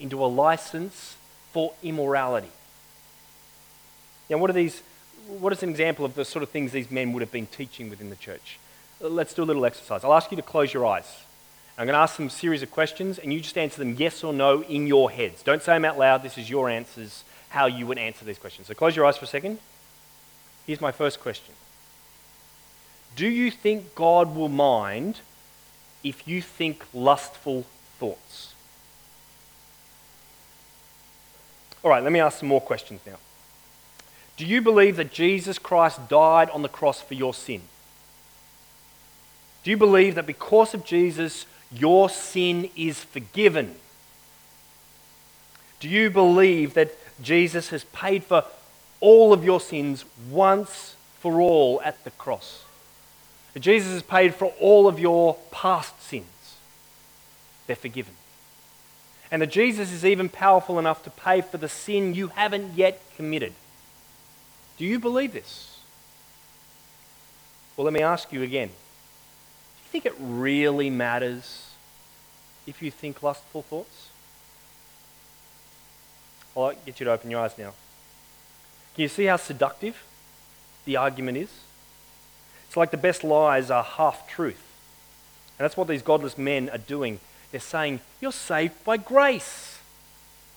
into 0.00 0.24
a 0.24 0.26
license 0.26 1.16
for 1.52 1.74
immorality. 1.82 2.50
Now, 4.30 4.38
what 4.38 4.50
are 4.50 4.54
these? 4.54 4.82
What 5.26 5.52
is 5.52 5.62
an 5.62 5.68
example 5.68 6.04
of 6.04 6.14
the 6.14 6.24
sort 6.24 6.42
of 6.42 6.48
things 6.48 6.72
these 6.72 6.90
men 6.90 7.12
would 7.12 7.20
have 7.20 7.32
been 7.32 7.46
teaching 7.46 7.90
within 7.90 8.10
the 8.10 8.16
church? 8.16 8.58
let's 9.00 9.34
do 9.34 9.42
a 9.42 9.44
little 9.44 9.64
exercise. 9.64 10.04
I'll 10.04 10.14
ask 10.14 10.30
you 10.30 10.36
to 10.36 10.42
close 10.42 10.72
your 10.72 10.86
eyes. 10.86 11.22
I'm 11.76 11.86
going 11.86 11.94
to 11.94 12.00
ask 12.00 12.16
them 12.16 12.26
a 12.26 12.30
series 12.30 12.62
of 12.62 12.70
questions, 12.70 13.18
and 13.18 13.32
you 13.32 13.40
just 13.40 13.56
answer 13.56 13.78
them 13.78 13.94
yes 13.96 14.24
or 14.24 14.32
no 14.32 14.62
in 14.64 14.88
your 14.88 15.10
heads. 15.10 15.42
Don't 15.42 15.62
say 15.62 15.74
them 15.74 15.84
out 15.84 15.96
loud. 15.96 16.22
This 16.24 16.36
is 16.36 16.50
your 16.50 16.68
answers, 16.68 17.22
how 17.50 17.66
you 17.66 17.86
would 17.86 17.98
answer 17.98 18.24
these 18.24 18.38
questions. 18.38 18.66
So 18.66 18.74
close 18.74 18.96
your 18.96 19.06
eyes 19.06 19.16
for 19.16 19.24
a 19.24 19.28
second. 19.28 19.60
Here's 20.66 20.80
my 20.80 20.90
first 20.90 21.20
question 21.20 21.54
Do 23.14 23.28
you 23.28 23.50
think 23.50 23.94
God 23.94 24.34
will 24.34 24.48
mind 24.48 25.20
if 26.02 26.26
you 26.26 26.42
think 26.42 26.84
lustful 26.92 27.64
thoughts? 27.98 28.54
All 31.84 31.90
right, 31.90 32.02
let 32.02 32.10
me 32.10 32.18
ask 32.18 32.40
some 32.40 32.48
more 32.48 32.60
questions 32.60 33.00
now. 33.06 33.18
Do 34.38 34.46
you 34.46 34.62
believe 34.62 34.96
that 34.96 35.12
Jesus 35.12 35.58
Christ 35.58 36.08
died 36.08 36.48
on 36.50 36.62
the 36.62 36.68
cross 36.68 37.02
for 37.02 37.14
your 37.14 37.34
sin? 37.34 37.60
Do 39.64 39.70
you 39.70 39.76
believe 39.76 40.14
that 40.14 40.26
because 40.26 40.74
of 40.74 40.84
Jesus, 40.84 41.44
your 41.72 42.08
sin 42.08 42.70
is 42.76 43.02
forgiven? 43.02 43.74
Do 45.80 45.88
you 45.88 46.08
believe 46.08 46.74
that 46.74 46.92
Jesus 47.20 47.70
has 47.70 47.82
paid 47.84 48.22
for 48.22 48.44
all 49.00 49.32
of 49.32 49.44
your 49.44 49.60
sins 49.60 50.04
once 50.30 50.94
for 51.18 51.40
all 51.40 51.82
at 51.82 52.02
the 52.04 52.10
cross? 52.12 52.62
That 53.54 53.60
Jesus 53.60 53.92
has 53.92 54.04
paid 54.04 54.36
for 54.36 54.52
all 54.60 54.86
of 54.86 55.00
your 55.00 55.36
past 55.50 56.00
sins. 56.00 56.26
They're 57.66 57.74
forgiven. 57.74 58.14
And 59.32 59.42
that 59.42 59.50
Jesus 59.50 59.90
is 59.90 60.04
even 60.04 60.28
powerful 60.28 60.78
enough 60.78 61.02
to 61.02 61.10
pay 61.10 61.40
for 61.40 61.58
the 61.58 61.68
sin 61.68 62.14
you 62.14 62.28
haven't 62.28 62.74
yet 62.76 63.00
committed. 63.16 63.52
Do 64.78 64.84
you 64.84 64.98
believe 64.98 65.32
this? 65.32 65.80
Well, 67.76 67.84
let 67.84 67.92
me 67.92 68.00
ask 68.00 68.32
you 68.32 68.42
again 68.42 68.68
Do 68.68 68.72
you 68.72 69.90
think 69.90 70.06
it 70.06 70.14
really 70.18 70.90
matters 70.90 71.70
if 72.66 72.82
you 72.82 72.90
think 72.90 73.22
lustful 73.22 73.62
thoughts? 73.62 74.08
I'll 76.56 76.72
get 76.84 76.98
you 76.98 77.06
to 77.06 77.12
open 77.12 77.30
your 77.30 77.40
eyes 77.40 77.56
now. 77.56 77.72
Can 78.94 79.02
you 79.02 79.08
see 79.08 79.26
how 79.26 79.36
seductive 79.36 80.02
the 80.84 80.96
argument 80.96 81.38
is? 81.38 81.50
It's 82.66 82.76
like 82.76 82.90
the 82.90 82.96
best 82.96 83.22
lies 83.22 83.70
are 83.70 83.84
half 83.84 84.28
truth. 84.28 84.62
And 85.58 85.64
that's 85.64 85.76
what 85.76 85.88
these 85.88 86.02
godless 86.02 86.36
men 86.36 86.68
are 86.70 86.78
doing. 86.78 87.20
They're 87.50 87.60
saying, 87.60 88.00
You're 88.20 88.32
saved 88.32 88.84
by 88.84 88.96
grace. 88.96 89.78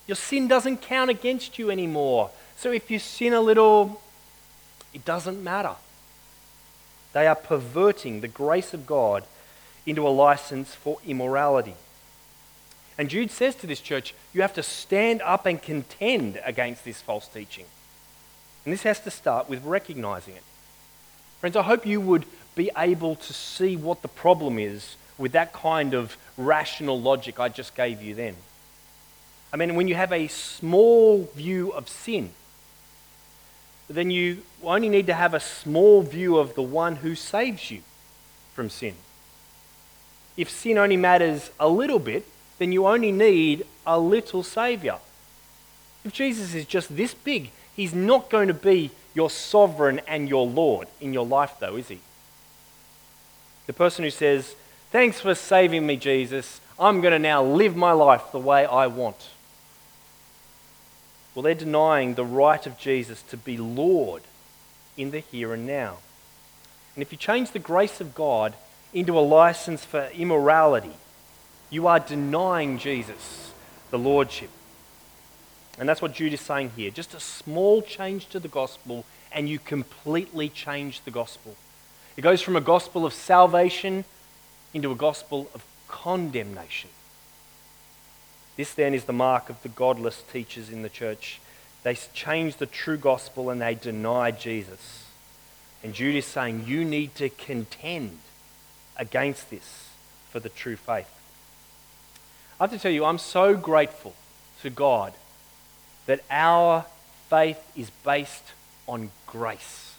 Your 0.07 0.15
sin 0.15 0.47
doesn't 0.47 0.81
count 0.81 1.09
against 1.09 1.59
you 1.59 1.69
anymore. 1.69 2.31
So 2.57 2.71
if 2.71 2.91
you 2.91 2.99
sin 2.99 3.33
a 3.33 3.41
little, 3.41 4.01
it 4.93 5.05
doesn't 5.05 5.43
matter. 5.43 5.75
They 7.13 7.27
are 7.27 7.35
perverting 7.35 8.21
the 8.21 8.27
grace 8.27 8.73
of 8.73 8.85
God 8.85 9.23
into 9.85 10.07
a 10.07 10.09
license 10.09 10.73
for 10.75 10.97
immorality. 11.05 11.75
And 12.97 13.09
Jude 13.09 13.31
says 13.31 13.55
to 13.55 13.67
this 13.67 13.81
church, 13.81 14.13
you 14.33 14.41
have 14.41 14.53
to 14.53 14.63
stand 14.63 15.21
up 15.23 15.45
and 15.45 15.61
contend 15.61 16.39
against 16.45 16.85
this 16.85 17.01
false 17.01 17.27
teaching. 17.27 17.65
And 18.63 18.73
this 18.73 18.83
has 18.83 18.99
to 19.01 19.11
start 19.11 19.49
with 19.49 19.63
recognizing 19.63 20.35
it. 20.35 20.43
Friends, 21.39 21.55
I 21.55 21.63
hope 21.63 21.85
you 21.85 21.99
would 21.99 22.25
be 22.55 22.69
able 22.77 23.15
to 23.15 23.33
see 23.33 23.75
what 23.75 24.01
the 24.01 24.07
problem 24.07 24.59
is 24.59 24.95
with 25.17 25.31
that 25.31 25.53
kind 25.53 25.93
of 25.93 26.15
rational 26.37 26.99
logic 26.99 27.39
I 27.39 27.49
just 27.49 27.75
gave 27.75 28.01
you 28.01 28.13
then. 28.13 28.35
I 29.53 29.57
mean, 29.57 29.75
when 29.75 29.87
you 29.87 29.95
have 29.95 30.13
a 30.13 30.27
small 30.27 31.29
view 31.35 31.71
of 31.71 31.89
sin, 31.89 32.31
then 33.95 34.11
you 34.11 34.43
only 34.63 34.89
need 34.89 35.07
to 35.07 35.13
have 35.13 35.33
a 35.33 35.39
small 35.39 36.01
view 36.01 36.37
of 36.37 36.55
the 36.55 36.61
one 36.61 36.97
who 36.97 37.15
saves 37.15 37.71
you 37.71 37.81
from 38.53 38.69
sin. 38.69 38.95
If 40.37 40.49
sin 40.49 40.77
only 40.77 40.97
matters 40.97 41.51
a 41.59 41.67
little 41.67 41.99
bit, 41.99 42.25
then 42.57 42.71
you 42.71 42.87
only 42.87 43.11
need 43.11 43.65
a 43.85 43.99
little 43.99 44.43
Saviour. 44.43 44.99
If 46.05 46.13
Jesus 46.13 46.53
is 46.53 46.65
just 46.65 46.95
this 46.95 47.13
big, 47.13 47.51
he's 47.75 47.93
not 47.93 48.29
going 48.29 48.47
to 48.47 48.53
be 48.53 48.91
your 49.13 49.29
sovereign 49.29 50.01
and 50.07 50.29
your 50.29 50.47
Lord 50.47 50.87
in 50.99 51.13
your 51.13 51.25
life, 51.25 51.53
though, 51.59 51.75
is 51.75 51.89
he? 51.89 51.99
The 53.67 53.73
person 53.73 54.03
who 54.03 54.09
says, 54.09 54.55
Thanks 54.91 55.21
for 55.21 55.35
saving 55.35 55.85
me, 55.85 55.95
Jesus. 55.95 56.59
I'm 56.79 56.99
going 57.01 57.13
to 57.13 57.19
now 57.19 57.43
live 57.43 57.75
my 57.75 57.93
life 57.93 58.23
the 58.31 58.39
way 58.39 58.65
I 58.65 58.87
want. 58.87 59.29
Well, 61.33 61.43
they're 61.43 61.53
denying 61.53 62.15
the 62.15 62.25
right 62.25 62.65
of 62.65 62.77
Jesus 62.77 63.21
to 63.23 63.37
be 63.37 63.57
Lord 63.57 64.23
in 64.97 65.11
the 65.11 65.19
here 65.19 65.53
and 65.53 65.65
now. 65.65 65.97
And 66.95 67.01
if 67.01 67.11
you 67.11 67.17
change 67.17 67.51
the 67.51 67.59
grace 67.59 68.01
of 68.01 68.13
God 68.13 68.53
into 68.93 69.17
a 69.17 69.21
license 69.21 69.85
for 69.85 70.09
immorality, 70.13 70.93
you 71.69 71.87
are 71.87 71.99
denying 71.99 72.77
Jesus 72.77 73.53
the 73.91 73.99
Lordship. 73.99 74.49
And 75.79 75.87
that's 75.87 76.01
what 76.01 76.13
Jude 76.13 76.33
is 76.33 76.41
saying 76.41 76.71
here. 76.75 76.91
Just 76.91 77.13
a 77.13 77.19
small 77.19 77.81
change 77.81 78.27
to 78.27 78.39
the 78.39 78.49
gospel, 78.49 79.05
and 79.31 79.47
you 79.47 79.57
completely 79.57 80.49
change 80.49 81.01
the 81.05 81.11
gospel. 81.11 81.55
It 82.17 82.21
goes 82.21 82.41
from 82.41 82.57
a 82.57 82.61
gospel 82.61 83.05
of 83.05 83.13
salvation 83.13 84.03
into 84.73 84.91
a 84.91 84.95
gospel 84.95 85.49
of 85.53 85.63
condemnation. 85.87 86.89
This 88.57 88.73
then 88.73 88.93
is 88.93 89.05
the 89.05 89.13
mark 89.13 89.49
of 89.49 89.61
the 89.63 89.69
godless 89.69 90.23
teachers 90.31 90.69
in 90.69 90.81
the 90.81 90.89
church. 90.89 91.39
They 91.83 91.95
change 92.13 92.57
the 92.57 92.65
true 92.65 92.97
gospel 92.97 93.49
and 93.49 93.61
they 93.61 93.75
deny 93.75 94.31
Jesus. 94.31 95.05
And 95.83 95.93
Jude 95.93 96.15
is 96.15 96.25
saying, 96.25 96.65
You 96.67 96.85
need 96.85 97.15
to 97.15 97.29
contend 97.29 98.19
against 98.97 99.49
this 99.49 99.89
for 100.29 100.39
the 100.39 100.49
true 100.49 100.75
faith. 100.75 101.09
I 102.59 102.65
have 102.65 102.71
to 102.71 102.79
tell 102.79 102.91
you, 102.91 103.05
I'm 103.05 103.17
so 103.17 103.55
grateful 103.55 104.13
to 104.61 104.69
God 104.69 105.13
that 106.05 106.23
our 106.29 106.85
faith 107.29 107.59
is 107.75 107.89
based 107.89 108.43
on 108.87 109.09
grace. 109.25 109.95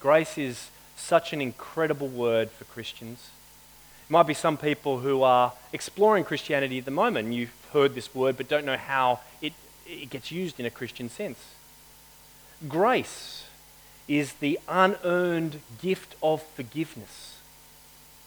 Grace 0.00 0.38
is 0.38 0.70
such 0.96 1.32
an 1.32 1.40
incredible 1.40 2.08
word 2.08 2.50
for 2.50 2.64
Christians. 2.64 3.30
Might 4.08 4.26
be 4.26 4.34
some 4.34 4.56
people 4.56 5.00
who 5.00 5.22
are 5.22 5.52
exploring 5.72 6.24
Christianity 6.24 6.78
at 6.78 6.84
the 6.84 6.90
moment. 6.90 7.32
You've 7.32 7.54
heard 7.72 7.94
this 7.94 8.14
word 8.14 8.36
but 8.36 8.48
don't 8.48 8.64
know 8.64 8.76
how 8.76 9.20
it, 9.42 9.52
it 9.86 10.08
gets 10.08 10.30
used 10.30 10.58
in 10.58 10.66
a 10.66 10.70
Christian 10.70 11.10
sense. 11.10 11.38
Grace 12.66 13.44
is 14.08 14.34
the 14.34 14.58
unearned 14.66 15.60
gift 15.80 16.16
of 16.22 16.42
forgiveness 16.42 17.38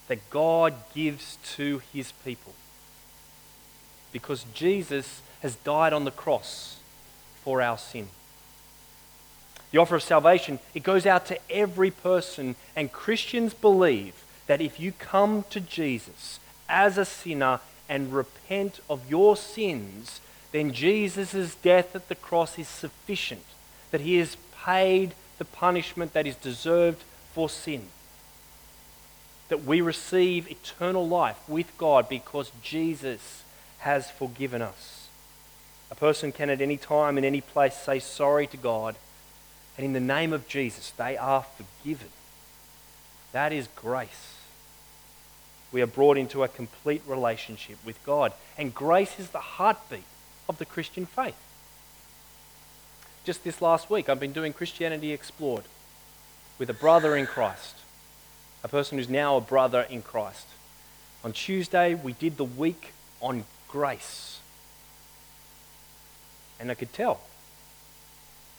that 0.07 0.29
God 0.29 0.75
gives 0.93 1.37
to 1.55 1.81
his 1.91 2.11
people. 2.23 2.53
Because 4.11 4.45
Jesus 4.53 5.21
has 5.41 5.55
died 5.55 5.93
on 5.93 6.05
the 6.05 6.11
cross 6.11 6.79
for 7.43 7.61
our 7.61 7.77
sin. 7.77 8.09
The 9.71 9.79
offer 9.79 9.95
of 9.95 10.03
salvation, 10.03 10.59
it 10.73 10.83
goes 10.83 11.05
out 11.05 11.25
to 11.27 11.39
every 11.49 11.91
person, 11.91 12.55
and 12.75 12.91
Christians 12.91 13.53
believe 13.53 14.13
that 14.51 14.59
if 14.59 14.81
you 14.81 14.91
come 14.91 15.45
to 15.49 15.61
Jesus 15.61 16.37
as 16.67 16.97
a 16.97 17.05
sinner 17.05 17.61
and 17.87 18.11
repent 18.11 18.81
of 18.89 19.09
your 19.09 19.37
sins, 19.37 20.19
then 20.51 20.73
Jesus' 20.73 21.55
death 21.55 21.95
at 21.95 22.09
the 22.09 22.15
cross 22.15 22.59
is 22.59 22.67
sufficient, 22.67 23.45
that 23.91 24.01
he 24.01 24.17
has 24.17 24.35
paid 24.61 25.13
the 25.37 25.45
punishment 25.45 26.11
that 26.11 26.27
is 26.27 26.35
deserved 26.35 27.01
for 27.33 27.47
sin 27.47 27.87
that 29.47 29.63
we 29.63 29.79
receive 29.79 30.51
eternal 30.51 31.07
life 31.07 31.37
with 31.47 31.77
God 31.77 32.09
because 32.09 32.51
Jesus 32.61 33.43
has 33.79 34.11
forgiven 34.11 34.61
us. 34.61 35.07
A 35.89 35.95
person 35.95 36.33
can 36.33 36.49
at 36.49 36.59
any 36.59 36.77
time, 36.77 37.17
in 37.17 37.23
any 37.23 37.39
place, 37.41 37.75
say 37.75 37.99
sorry 37.99 38.47
to 38.47 38.57
God, 38.57 38.95
and 39.77 39.85
in 39.85 39.93
the 39.93 40.01
name 40.01 40.33
of 40.33 40.49
Jesus, 40.49 40.91
they 40.91 41.15
are 41.15 41.45
forgiven. 41.57 42.09
That 43.31 43.53
is 43.53 43.69
grace. 43.77 44.40
We 45.71 45.81
are 45.81 45.87
brought 45.87 46.17
into 46.17 46.43
a 46.43 46.47
complete 46.47 47.01
relationship 47.07 47.77
with 47.85 48.03
God, 48.03 48.33
and 48.57 48.73
grace 48.73 49.19
is 49.19 49.29
the 49.29 49.39
heartbeat 49.39 50.03
of 50.49 50.57
the 50.57 50.65
Christian 50.65 51.05
faith. 51.05 51.37
Just 53.23 53.43
this 53.43 53.61
last 53.61 53.89
week, 53.89 54.09
I've 54.09 54.19
been 54.19 54.33
doing 54.33 54.51
Christianity 54.51 55.11
Explored 55.11 55.63
with 56.57 56.69
a 56.69 56.73
brother 56.73 57.15
in 57.15 57.25
Christ 57.25 57.75
a 58.63 58.67
person 58.67 58.97
who's 58.97 59.09
now 59.09 59.37
a 59.37 59.41
brother 59.41 59.81
in 59.81 60.01
Christ. 60.01 60.47
On 61.23 61.31
Tuesday, 61.31 61.95
we 61.95 62.13
did 62.13 62.37
the 62.37 62.45
week 62.45 62.93
on 63.21 63.45
grace. 63.67 64.39
And 66.59 66.69
I 66.69 66.75
could 66.75 66.93
tell. 66.93 67.21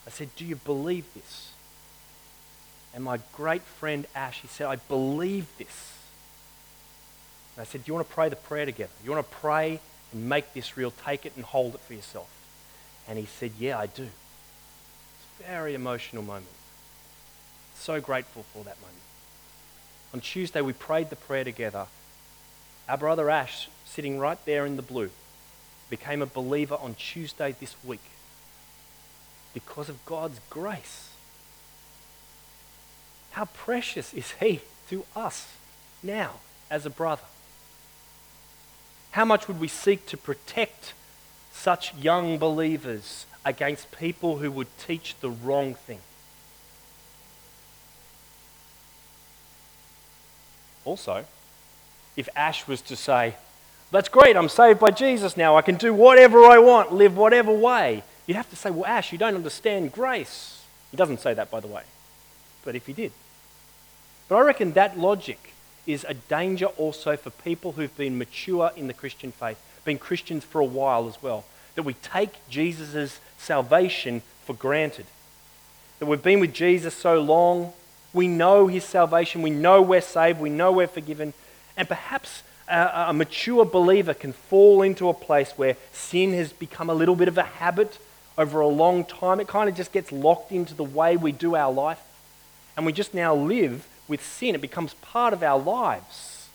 I 0.06 0.10
said, 0.10 0.34
Do 0.36 0.44
you 0.44 0.56
believe 0.56 1.06
this? 1.14 1.50
And 2.94 3.04
my 3.04 3.20
great 3.32 3.62
friend 3.62 4.06
Ash, 4.14 4.40
he 4.40 4.48
said, 4.48 4.66
I 4.66 4.76
believe 4.76 5.46
this. 5.56 5.98
And 7.56 7.62
I 7.62 7.64
said, 7.64 7.84
Do 7.84 7.90
you 7.90 7.94
want 7.94 8.08
to 8.08 8.14
pray 8.14 8.28
the 8.28 8.36
prayer 8.36 8.64
together? 8.64 8.92
You 9.04 9.10
want 9.10 9.28
to 9.28 9.36
pray 9.36 9.80
and 10.12 10.28
make 10.28 10.54
this 10.54 10.76
real? 10.76 10.90
Take 10.90 11.26
it 11.26 11.32
and 11.36 11.44
hold 11.44 11.74
it 11.74 11.80
for 11.80 11.94
yourself. 11.94 12.30
And 13.08 13.18
he 13.18 13.26
said, 13.26 13.52
Yeah, 13.58 13.78
I 13.78 13.86
do. 13.86 14.04
It's 14.04 15.40
a 15.40 15.42
very 15.44 15.74
emotional 15.74 16.22
moment. 16.22 16.46
So 17.74 18.00
grateful 18.00 18.44
for 18.52 18.64
that 18.64 18.80
moment. 18.80 18.98
On 20.14 20.20
Tuesday, 20.20 20.60
we 20.60 20.72
prayed 20.72 21.10
the 21.10 21.16
prayer 21.16 21.44
together. 21.44 21.86
Our 22.88 22.98
brother 22.98 23.30
Ash, 23.30 23.68
sitting 23.84 24.18
right 24.18 24.38
there 24.44 24.66
in 24.66 24.76
the 24.76 24.82
blue, 24.82 25.10
became 25.88 26.22
a 26.22 26.26
believer 26.26 26.76
on 26.80 26.94
Tuesday 26.94 27.54
this 27.58 27.74
week 27.84 28.02
because 29.54 29.88
of 29.88 30.04
God's 30.04 30.40
grace. 30.50 31.10
How 33.32 33.46
precious 33.46 34.12
is 34.12 34.32
he 34.40 34.60
to 34.90 35.04
us 35.16 35.48
now 36.02 36.40
as 36.70 36.84
a 36.84 36.90
brother? 36.90 37.22
How 39.12 39.24
much 39.24 39.46
would 39.46 39.60
we 39.60 39.68
seek 39.68 40.06
to 40.06 40.16
protect 40.16 40.94
such 41.52 41.94
young 41.94 42.38
believers 42.38 43.26
against 43.44 43.92
people 43.92 44.38
who 44.38 44.50
would 44.50 44.68
teach 44.78 45.14
the 45.20 45.30
wrong 45.30 45.74
thing? 45.74 46.00
Also, 50.84 51.24
if 52.16 52.28
Ash 52.34 52.66
was 52.66 52.80
to 52.82 52.96
say, 52.96 53.34
That's 53.90 54.08
great, 54.08 54.36
I'm 54.36 54.48
saved 54.48 54.80
by 54.80 54.90
Jesus 54.90 55.36
now, 55.36 55.56
I 55.56 55.62
can 55.62 55.76
do 55.76 55.92
whatever 55.92 56.44
I 56.44 56.58
want, 56.58 56.92
live 56.92 57.16
whatever 57.16 57.52
way, 57.52 58.02
you'd 58.26 58.36
have 58.36 58.50
to 58.50 58.56
say, 58.56 58.70
Well, 58.70 58.86
Ash, 58.86 59.12
you 59.12 59.18
don't 59.18 59.34
understand 59.34 59.92
grace. 59.92 60.64
He 60.90 60.96
doesn't 60.96 61.20
say 61.20 61.34
that, 61.34 61.50
by 61.50 61.60
the 61.60 61.68
way. 61.68 61.82
But 62.64 62.76
if 62.76 62.86
he 62.86 62.92
did. 62.92 63.12
But 64.28 64.36
I 64.36 64.40
reckon 64.40 64.72
that 64.72 64.98
logic 64.98 65.52
is 65.86 66.04
a 66.08 66.14
danger 66.14 66.66
also 66.66 67.16
for 67.16 67.30
people 67.30 67.72
who've 67.72 67.96
been 67.96 68.18
mature 68.18 68.70
in 68.76 68.86
the 68.86 68.94
Christian 68.94 69.32
faith, 69.32 69.60
been 69.84 69.98
Christians 69.98 70.44
for 70.44 70.60
a 70.60 70.64
while 70.64 71.08
as 71.08 71.22
well. 71.22 71.44
That 71.74 71.82
we 71.82 71.94
take 71.94 72.48
Jesus' 72.48 73.20
salvation 73.38 74.22
for 74.44 74.54
granted. 74.54 75.06
That 75.98 76.06
we've 76.06 76.22
been 76.22 76.40
with 76.40 76.52
Jesus 76.52 76.94
so 76.94 77.20
long, 77.20 77.72
we 78.12 78.28
know 78.28 78.66
his 78.66 78.84
salvation. 78.84 79.42
We 79.42 79.50
know 79.50 79.80
we're 79.80 80.00
saved. 80.00 80.40
We 80.40 80.50
know 80.50 80.72
we're 80.72 80.86
forgiven. 80.86 81.32
And 81.76 81.88
perhaps 81.88 82.42
a, 82.68 83.06
a, 83.08 83.12
mature 83.12 83.64
believer 83.64 84.14
can 84.14 84.32
fall 84.32 84.82
into 84.82 85.08
a 85.08 85.14
place 85.14 85.52
where 85.52 85.76
sin 85.92 86.32
has 86.34 86.52
become 86.52 86.90
a 86.90 86.94
little 86.94 87.16
bit 87.16 87.28
of 87.28 87.38
a 87.38 87.42
habit 87.42 87.98
over 88.36 88.60
a 88.60 88.68
long 88.68 89.04
time. 89.04 89.40
It 89.40 89.48
kind 89.48 89.68
of 89.68 89.74
just 89.74 89.92
gets 89.92 90.12
locked 90.12 90.52
into 90.52 90.74
the 90.74 90.84
way 90.84 91.16
we 91.16 91.32
do 91.32 91.56
our 91.56 91.72
life. 91.72 92.00
And 92.76 92.84
we 92.84 92.92
just 92.92 93.14
now 93.14 93.34
live 93.34 93.86
with 94.12 94.22
sin. 94.22 94.54
It 94.54 94.60
becomes 94.60 94.92
part 95.00 95.32
of 95.32 95.42
our 95.42 95.58
lives. 95.58 96.48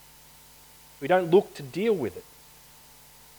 We 1.02 1.08
don't 1.08 1.32
look 1.32 1.56
to 1.56 1.64
deal 1.64 1.94
with 1.94 2.16
it. 2.16 2.24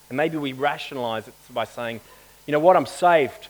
And 0.09 0.17
maybe 0.17 0.37
we 0.37 0.53
rationalize 0.53 1.29
it 1.29 1.35
by 1.51 1.65
saying, 1.65 2.01
you 2.45 2.51
know 2.51 2.59
what, 2.59 2.77
I'm 2.77 2.87
saved, 2.87 3.47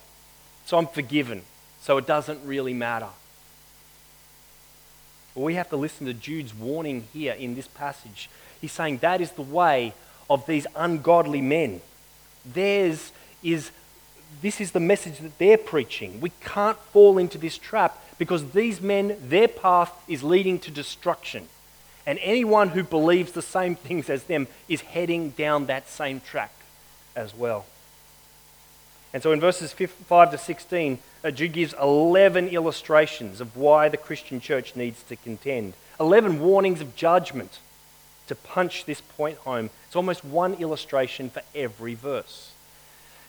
so 0.67 0.77
I'm 0.77 0.87
forgiven, 0.87 1.41
so 1.81 1.97
it 1.97 2.07
doesn't 2.07 2.45
really 2.45 2.75
matter. 2.75 3.09
Well, 5.35 5.47
we 5.47 5.55
have 5.55 5.71
to 5.71 5.79
listen 5.79 6.07
to 6.07 6.13
Jude's 6.13 6.55
warning 6.55 7.09
here 7.15 7.33
in 7.33 7.55
this 7.55 7.69
passage. 7.69 8.29
He's 8.61 8.73
saying 8.73 8.99
that 8.99 9.23
is 9.23 9.33
the 9.33 9.41
way 9.41 9.95
of 10.29 10.45
these 10.45 10.67
ungodly 10.77 11.41
men. 11.41 11.81
Theirs 12.45 13.13
is, 13.43 13.71
this 14.43 14.61
is 14.61 14.73
the 14.73 14.81
message 14.81 15.21
that 15.21 15.39
they're 15.39 15.57
preaching. 15.57 16.21
We 16.21 16.33
can't 16.43 16.77
fall 16.93 17.17
into 17.17 17.39
this 17.39 17.57
trap 17.57 18.03
because 18.19 18.51
these 18.51 18.81
men, 18.81 19.17
their 19.23 19.49
path 19.49 19.93
is 20.09 20.23
leading 20.23 20.59
to 20.61 20.71
destruction. 20.71 21.49
And 22.07 22.19
anyone 22.23 22.71
who 22.71 22.83
believes 22.83 23.33
the 23.33 23.43
same 23.43 23.77
things 23.77 24.11
as 24.11 24.25
them 24.25 24.49
is 24.69 24.81
heading 24.81 25.31
down 25.31 25.67
that 25.67 25.89
same 25.89 26.21
track 26.21 26.53
as 27.15 27.35
well. 27.35 27.67
And 29.13 29.23
so 29.23 29.33
in 29.33 29.41
verses 29.41 29.73
5 29.73 30.31
to 30.31 30.39
16, 30.39 30.99
uh, 31.25 31.31
Jude 31.31 31.53
gives 31.53 31.75
11 31.81 32.49
illustrations 32.49 33.41
of 33.41 33.57
why 33.57 33.89
the 33.89 33.97
Christian 33.97 34.41
church 34.41 34.77
needs 34.77 35.03
to 35.05 35.17
contend. 35.17 35.75
11 35.99 36.41
warnings 36.41 36.81
of 36.81 36.95
judgment 36.95 37.59
to 38.27 38.35
punch 38.35 38.85
this 38.85 39.01
point 39.01 39.39
home. 39.39 39.71
It's 39.87 39.97
almost 39.97 40.25
one 40.25 40.55
illustration 40.55 41.31
for 41.31 41.43
every 41.55 41.95
verse. 41.95 42.53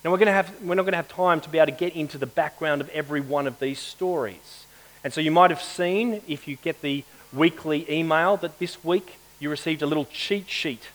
Now, 0.03 0.11
we're, 0.11 0.17
going 0.17 0.27
to 0.27 0.33
have, 0.33 0.61
we're 0.61 0.75
not 0.75 0.83
going 0.83 0.93
to 0.93 0.97
have 0.97 1.09
time 1.09 1.41
to 1.41 1.49
be 1.49 1.57
able 1.57 1.73
to 1.73 1.77
get 1.77 1.95
into 1.95 2.17
the 2.17 2.25
background 2.25 2.81
of 2.81 2.89
every 2.89 3.19
one 3.19 3.47
of 3.47 3.59
these 3.59 3.79
stories. 3.79 4.65
And 5.03 5.13
so 5.13 5.21
you 5.21 5.31
might 5.31 5.49
have 5.49 5.61
seen, 5.61 6.21
if 6.27 6.47
you 6.47 6.57
get 6.57 6.81
the 6.81 7.03
weekly 7.31 7.89
email, 7.91 8.37
that 8.37 8.59
this 8.59 8.83
week 8.83 9.17
you 9.39 9.49
received 9.49 9.81
a 9.81 9.85
little 9.85 10.05
cheat 10.05 10.49
sheet 10.49 10.89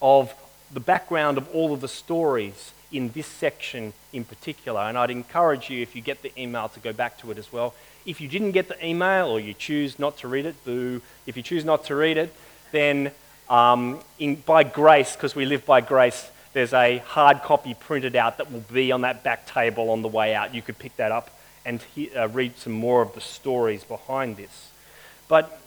of 0.00 0.34
the 0.72 0.80
background 0.80 1.38
of 1.38 1.48
all 1.54 1.72
of 1.72 1.80
the 1.80 1.88
stories 1.88 2.72
in 2.90 3.10
this 3.10 3.26
section 3.26 3.92
in 4.12 4.24
particular. 4.24 4.80
And 4.80 4.96
I'd 4.96 5.10
encourage 5.10 5.68
you, 5.68 5.82
if 5.82 5.94
you 5.94 6.00
get 6.00 6.22
the 6.22 6.32
email, 6.40 6.68
to 6.70 6.80
go 6.80 6.92
back 6.92 7.18
to 7.18 7.30
it 7.30 7.38
as 7.38 7.52
well. 7.52 7.74
If 8.06 8.20
you 8.20 8.28
didn't 8.28 8.52
get 8.52 8.68
the 8.68 8.86
email 8.86 9.28
or 9.28 9.40
you 9.40 9.52
choose 9.52 9.98
not 9.98 10.16
to 10.18 10.28
read 10.28 10.46
it, 10.46 10.64
boo. 10.64 11.02
If 11.26 11.36
you 11.36 11.42
choose 11.42 11.64
not 11.64 11.84
to 11.84 11.96
read 11.96 12.16
it, 12.16 12.34
then 12.72 13.10
um, 13.50 14.00
in, 14.18 14.36
by 14.36 14.62
grace, 14.62 15.14
because 15.14 15.34
we 15.34 15.44
live 15.44 15.66
by 15.66 15.82
grace, 15.82 16.30
there's 16.54 16.72
a 16.72 16.98
hard 16.98 17.42
copy 17.42 17.74
printed 17.74 18.16
out 18.16 18.38
that 18.38 18.50
will 18.50 18.64
be 18.72 18.90
on 18.90 19.02
that 19.02 19.22
back 19.22 19.46
table 19.46 19.90
on 19.90 20.00
the 20.00 20.08
way 20.08 20.34
out. 20.34 20.54
You 20.54 20.62
could 20.62 20.78
pick 20.78 20.96
that 20.96 21.12
up 21.12 21.30
and 21.64 21.82
he, 21.94 22.10
uh, 22.10 22.28
read 22.28 22.56
some 22.56 22.72
more 22.72 23.02
of 23.02 23.14
the 23.14 23.20
stories 23.20 23.84
behind 23.84 24.36
this. 24.36 24.70
But 25.28 25.60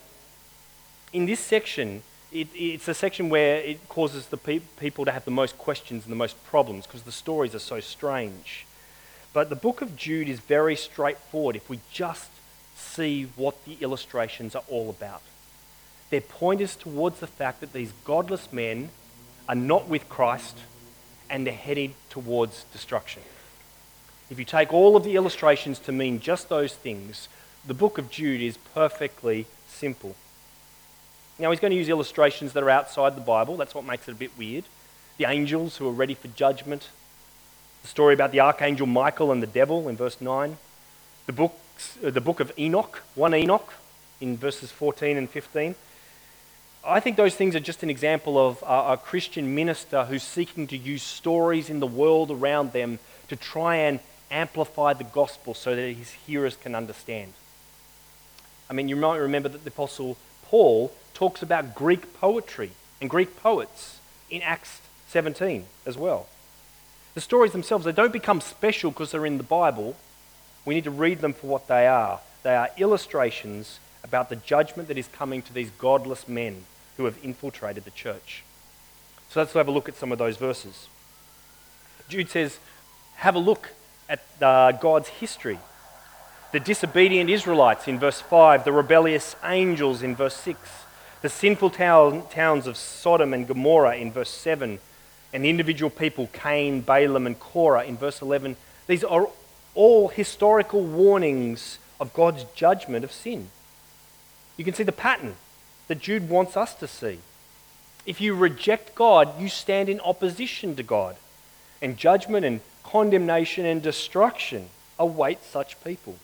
in 1.13 1.25
this 1.25 1.39
section, 1.39 2.03
it, 2.31 2.47
it's 2.55 2.87
a 2.87 2.93
section 2.93 3.29
where 3.29 3.57
it 3.57 3.87
causes 3.89 4.27
the 4.27 4.37
pe- 4.37 4.59
people 4.79 5.05
to 5.05 5.11
have 5.11 5.25
the 5.25 5.31
most 5.31 5.57
questions 5.57 6.03
and 6.03 6.11
the 6.11 6.17
most 6.17 6.41
problems 6.45 6.87
because 6.87 7.03
the 7.03 7.11
stories 7.11 7.53
are 7.53 7.59
so 7.59 7.79
strange. 7.79 8.65
But 9.33 9.49
the 9.49 9.55
book 9.55 9.81
of 9.81 9.95
Jude 9.95 10.29
is 10.29 10.39
very 10.39 10.75
straightforward 10.75 11.55
if 11.55 11.69
we 11.69 11.79
just 11.91 12.29
see 12.75 13.27
what 13.35 13.63
the 13.65 13.77
illustrations 13.81 14.55
are 14.55 14.63
all 14.69 14.89
about. 14.89 15.21
Their 16.09 16.21
point 16.21 16.59
is 16.59 16.75
towards 16.75 17.19
the 17.19 17.27
fact 17.27 17.61
that 17.61 17.73
these 17.73 17.93
godless 18.03 18.51
men 18.51 18.89
are 19.47 19.55
not 19.55 19.87
with 19.87 20.09
Christ 20.09 20.57
and 21.29 21.47
they're 21.47 21.53
headed 21.53 21.93
towards 22.09 22.65
destruction. 22.73 23.21
If 24.31 24.39
you 24.39 24.45
take 24.45 24.73
all 24.73 24.95
of 24.95 25.03
the 25.03 25.17
illustrations 25.17 25.77
to 25.79 25.91
mean 25.91 26.21
just 26.21 26.47
those 26.47 26.73
things, 26.73 27.27
the 27.67 27.73
book 27.73 27.97
of 27.97 28.09
Jude 28.09 28.41
is 28.41 28.55
perfectly 28.73 29.45
simple. 29.67 30.15
Now, 31.37 31.51
he's 31.51 31.59
going 31.59 31.71
to 31.71 31.77
use 31.77 31.89
illustrations 31.89 32.53
that 32.53 32.63
are 32.63 32.69
outside 32.69 33.17
the 33.17 33.21
Bible. 33.21 33.57
That's 33.57 33.75
what 33.75 33.83
makes 33.83 34.07
it 34.07 34.13
a 34.13 34.15
bit 34.15 34.31
weird. 34.37 34.63
The 35.17 35.25
angels 35.25 35.75
who 35.75 35.87
are 35.89 35.91
ready 35.91 36.13
for 36.13 36.29
judgment. 36.29 36.87
The 37.81 37.89
story 37.89 38.13
about 38.13 38.31
the 38.31 38.39
archangel 38.39 38.87
Michael 38.87 39.33
and 39.33 39.43
the 39.43 39.47
devil 39.47 39.89
in 39.89 39.97
verse 39.97 40.21
9. 40.21 40.55
The, 41.25 41.33
books, 41.33 41.97
uh, 42.01 42.09
the 42.09 42.21
book 42.21 42.39
of 42.39 42.53
Enoch, 42.57 43.03
1 43.15 43.35
Enoch, 43.35 43.73
in 44.21 44.37
verses 44.37 44.71
14 44.71 45.17
and 45.17 45.29
15. 45.29 45.75
I 46.85 47.01
think 47.01 47.17
those 47.17 47.35
things 47.35 47.53
are 47.53 47.59
just 47.59 47.83
an 47.83 47.89
example 47.89 48.37
of 48.37 48.63
a, 48.63 48.93
a 48.93 48.97
Christian 48.97 49.53
minister 49.53 50.05
who's 50.05 50.23
seeking 50.23 50.67
to 50.67 50.77
use 50.77 51.03
stories 51.03 51.69
in 51.69 51.81
the 51.81 51.87
world 51.87 52.31
around 52.31 52.71
them 52.71 52.99
to 53.27 53.35
try 53.35 53.75
and 53.75 53.99
amplify 54.31 54.93
the 54.93 55.03
gospel 55.03 55.53
so 55.53 55.75
that 55.75 55.93
his 55.93 56.11
hearers 56.11 56.55
can 56.55 56.73
understand. 56.73 57.33
I 58.69 58.73
mean, 58.73 58.87
you 58.87 58.95
might 58.95 59.17
remember 59.17 59.49
that 59.49 59.63
the 59.63 59.69
Apostle 59.69 60.17
Paul 60.45 60.93
talks 61.13 61.41
about 61.41 61.75
Greek 61.75 62.13
poetry 62.19 62.71
and 62.99 63.09
Greek 63.09 63.37
poets 63.37 63.99
in 64.29 64.41
Acts 64.41 64.81
17 65.09 65.65
as 65.85 65.97
well. 65.97 66.27
The 67.13 67.21
stories 67.21 67.51
themselves, 67.51 67.83
they 67.83 67.91
don't 67.91 68.13
become 68.13 68.39
special 68.39 68.91
because 68.91 69.11
they're 69.11 69.25
in 69.25 69.37
the 69.37 69.43
Bible. 69.43 69.97
We 70.63 70.75
need 70.75 70.85
to 70.85 70.91
read 70.91 71.19
them 71.19 71.33
for 71.33 71.47
what 71.47 71.67
they 71.67 71.85
are. 71.87 72.21
They 72.43 72.55
are 72.55 72.69
illustrations 72.77 73.79
about 74.03 74.29
the 74.29 74.37
judgment 74.37 74.87
that 74.87 74.97
is 74.97 75.07
coming 75.09 75.41
to 75.41 75.53
these 75.53 75.69
godless 75.71 76.27
men 76.27 76.63
who 76.97 77.05
have 77.05 77.17
infiltrated 77.23 77.83
the 77.83 77.91
church. 77.91 78.43
So 79.29 79.41
let's 79.41 79.53
have 79.53 79.67
a 79.67 79.71
look 79.71 79.89
at 79.89 79.95
some 79.95 80.11
of 80.11 80.17
those 80.17 80.37
verses. 80.37 80.87
Jude 82.07 82.29
says, 82.29 82.59
Have 83.15 83.35
a 83.35 83.39
look 83.39 83.71
at 84.11 84.19
uh, 84.41 84.73
God's 84.73 85.07
history. 85.07 85.57
The 86.51 86.59
disobedient 86.59 87.29
Israelites 87.29 87.87
in 87.87 87.97
verse 87.97 88.19
5, 88.19 88.65
the 88.65 88.73
rebellious 88.73 89.37
angels 89.41 90.03
in 90.03 90.17
verse 90.17 90.35
6, 90.35 90.59
the 91.21 91.29
sinful 91.29 91.69
town, 91.69 92.27
towns 92.29 92.67
of 92.67 92.75
Sodom 92.75 93.33
and 93.33 93.47
Gomorrah 93.47 93.95
in 93.95 94.11
verse 94.11 94.29
7, 94.29 94.79
and 95.31 95.45
the 95.45 95.49
individual 95.49 95.89
people, 95.89 96.29
Cain, 96.33 96.81
Balaam, 96.81 97.25
and 97.25 97.39
Korah 97.39 97.85
in 97.85 97.95
verse 97.95 98.21
11. 98.21 98.57
These 98.87 99.05
are 99.05 99.29
all 99.75 100.09
historical 100.09 100.83
warnings 100.83 101.79
of 101.97 102.13
God's 102.13 102.43
judgment 102.53 103.05
of 103.05 103.13
sin. 103.13 103.47
You 104.57 104.65
can 104.65 104.73
see 104.73 104.83
the 104.83 104.91
pattern 104.91 105.35
that 105.87 106.01
Jude 106.01 106.27
wants 106.27 106.57
us 106.57 106.75
to 106.75 106.87
see. 106.87 107.19
If 108.05 108.19
you 108.19 108.35
reject 108.35 108.93
God, 108.93 109.39
you 109.39 109.47
stand 109.47 109.87
in 109.87 110.01
opposition 110.01 110.75
to 110.75 110.83
God, 110.83 111.15
and 111.81 111.95
judgment 111.95 112.45
and 112.45 112.59
condemnation 112.91 113.65
and 113.65 113.81
destruction 113.81 114.69
await 114.99 115.43
such 115.43 115.81
people. 115.83 116.15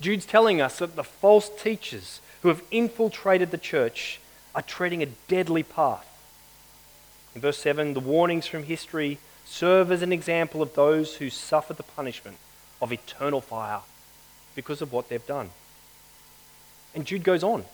Jude's 0.00 0.26
telling 0.26 0.60
us 0.60 0.78
that 0.78 0.96
the 0.96 1.04
false 1.04 1.48
teachers 1.48 2.20
who 2.42 2.48
have 2.48 2.62
infiltrated 2.70 3.50
the 3.50 3.58
church 3.58 4.20
are 4.54 4.62
treading 4.62 5.02
a 5.02 5.06
deadly 5.28 5.62
path. 5.62 6.06
In 7.34 7.40
verse 7.40 7.58
7, 7.58 7.94
the 7.94 8.00
warnings 8.00 8.46
from 8.46 8.64
history 8.64 9.18
serve 9.44 9.90
as 9.90 10.02
an 10.02 10.12
example 10.12 10.62
of 10.62 10.74
those 10.74 11.16
who 11.16 11.30
suffer 11.30 11.72
the 11.72 11.82
punishment 11.82 12.36
of 12.80 12.92
eternal 12.92 13.40
fire 13.40 13.80
because 14.54 14.82
of 14.82 14.92
what 14.92 15.08
they've 15.08 15.26
done. 15.26 15.50
And 16.94 17.04
Jude 17.04 17.24
goes 17.24 17.42
on. 17.42 17.64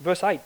Verse 0.00 0.22
8. 0.22 0.40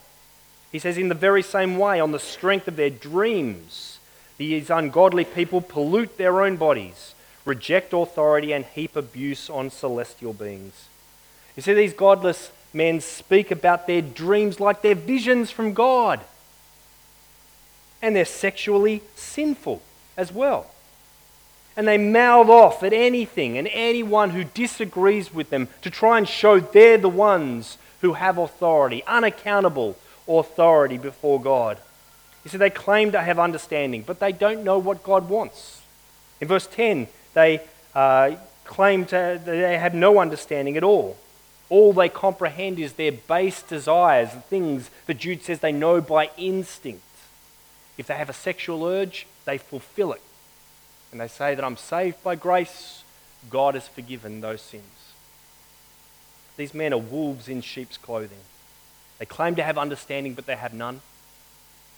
He 0.73 0.79
says, 0.79 0.99
In 0.99 1.09
the 1.09 1.15
very 1.15 1.43
same 1.43 1.79
way, 1.79 2.01
on 2.01 2.13
the 2.13 2.19
strength 2.19 2.69
of 2.69 2.77
their 2.77 2.91
dreams, 2.91 3.99
these 4.41 4.71
ungodly 4.71 5.27
people 5.27 5.61
pollute 5.61 6.17
their 6.17 6.41
own 6.41 6.57
bodies, 6.57 7.15
reject 7.45 7.93
authority, 7.93 8.55
and 8.55 8.65
heap 8.65 8.97
abuse 8.97 9.51
on 9.51 9.69
celestial 9.69 10.33
beings. 10.33 10.89
You 11.57 11.63
see, 11.63 11.75
these 11.75 11.93
godless 11.93 12.51
men 12.73 13.03
speak 13.03 13.51
about 13.51 13.87
their 13.87 14.01
dreams 14.01 14.59
like 14.59 14.81
they're 14.81 14.95
visions 14.95 15.51
from 15.51 15.75
God. 15.75 16.21
And 18.01 18.17
they're 18.17 18.25
sexually 18.25 19.03
sinful 19.15 19.83
as 20.17 20.33
well. 20.33 20.71
And 21.77 21.87
they 21.87 21.99
mouth 21.99 22.49
off 22.49 22.83
at 22.83 22.95
anything 22.95 23.59
and 23.59 23.69
anyone 23.71 24.31
who 24.31 24.45
disagrees 24.45 25.35
with 25.35 25.51
them 25.51 25.69
to 25.83 25.91
try 25.91 26.17
and 26.17 26.27
show 26.27 26.61
they're 26.61 26.97
the 26.97 27.11
ones 27.11 27.77
who 28.01 28.15
have 28.15 28.39
authority, 28.39 29.05
unaccountable 29.07 29.99
authority 30.27 30.97
before 30.97 31.43
God. 31.43 31.77
You 32.45 32.51
see, 32.51 32.59
they 32.59 32.71
claim 32.71 33.13
to 33.13 33.21
have 33.21 33.39
understanding, 33.39 34.03
but 34.07 34.21
they 34.21 34.33
don't 34.33 34.65
know 34.65 34.79
what 34.79 35.03
God 35.03 35.29
wants. 35.29 35.83
In 36.41 36.49
verse 36.49 36.67
10, 36.67 37.07
they 37.35 37.61
uh, 37.95 38.37
claim 38.65 39.05
to, 39.07 39.41
they 39.45 39.77
have 39.77 39.95
no 39.95 40.19
understanding 40.19 40.77
at 40.77 40.85
all. 40.85 41.17
All 41.69 41.93
they 41.93 42.09
comprehend 42.09 42.79
is 42.79 42.95
their 42.95 43.13
base 43.13 43.63
desires, 43.63 44.33
the 44.33 44.41
things 44.41 44.91
that 45.07 45.19
Jude 45.19 45.43
says 45.43 45.61
they 45.61 45.73
know 45.73 46.01
by 46.01 46.31
instinct. 46.37 47.03
If 47.99 48.07
they 48.07 48.15
have 48.15 48.31
a 48.31 48.35
sexual 48.35 48.85
urge, 48.87 49.27
they 49.45 49.59
fulfill 49.59 50.13
it. 50.13 50.23
And 51.13 51.21
they 51.21 51.29
say 51.29 51.55
that 51.55 51.65
I'm 51.65 51.77
saved 51.77 52.23
by 52.23 52.35
grace, 52.35 53.05
God 53.49 53.75
has 53.75 53.87
forgiven 53.87 54.41
those 54.41 54.63
sins. 54.63 54.85
These 56.57 56.75
men 56.75 56.93
are 56.93 56.99
wolves 56.99 57.49
in 57.49 57.61
sheep's 57.61 57.97
clothing. 57.97 58.39
They 59.19 59.27
claim 59.27 59.55
to 59.57 59.63
have 59.63 59.79
understanding, 59.79 60.35
but 60.35 60.47
they 60.47 60.57
have 60.57 60.75
none. 60.75 61.01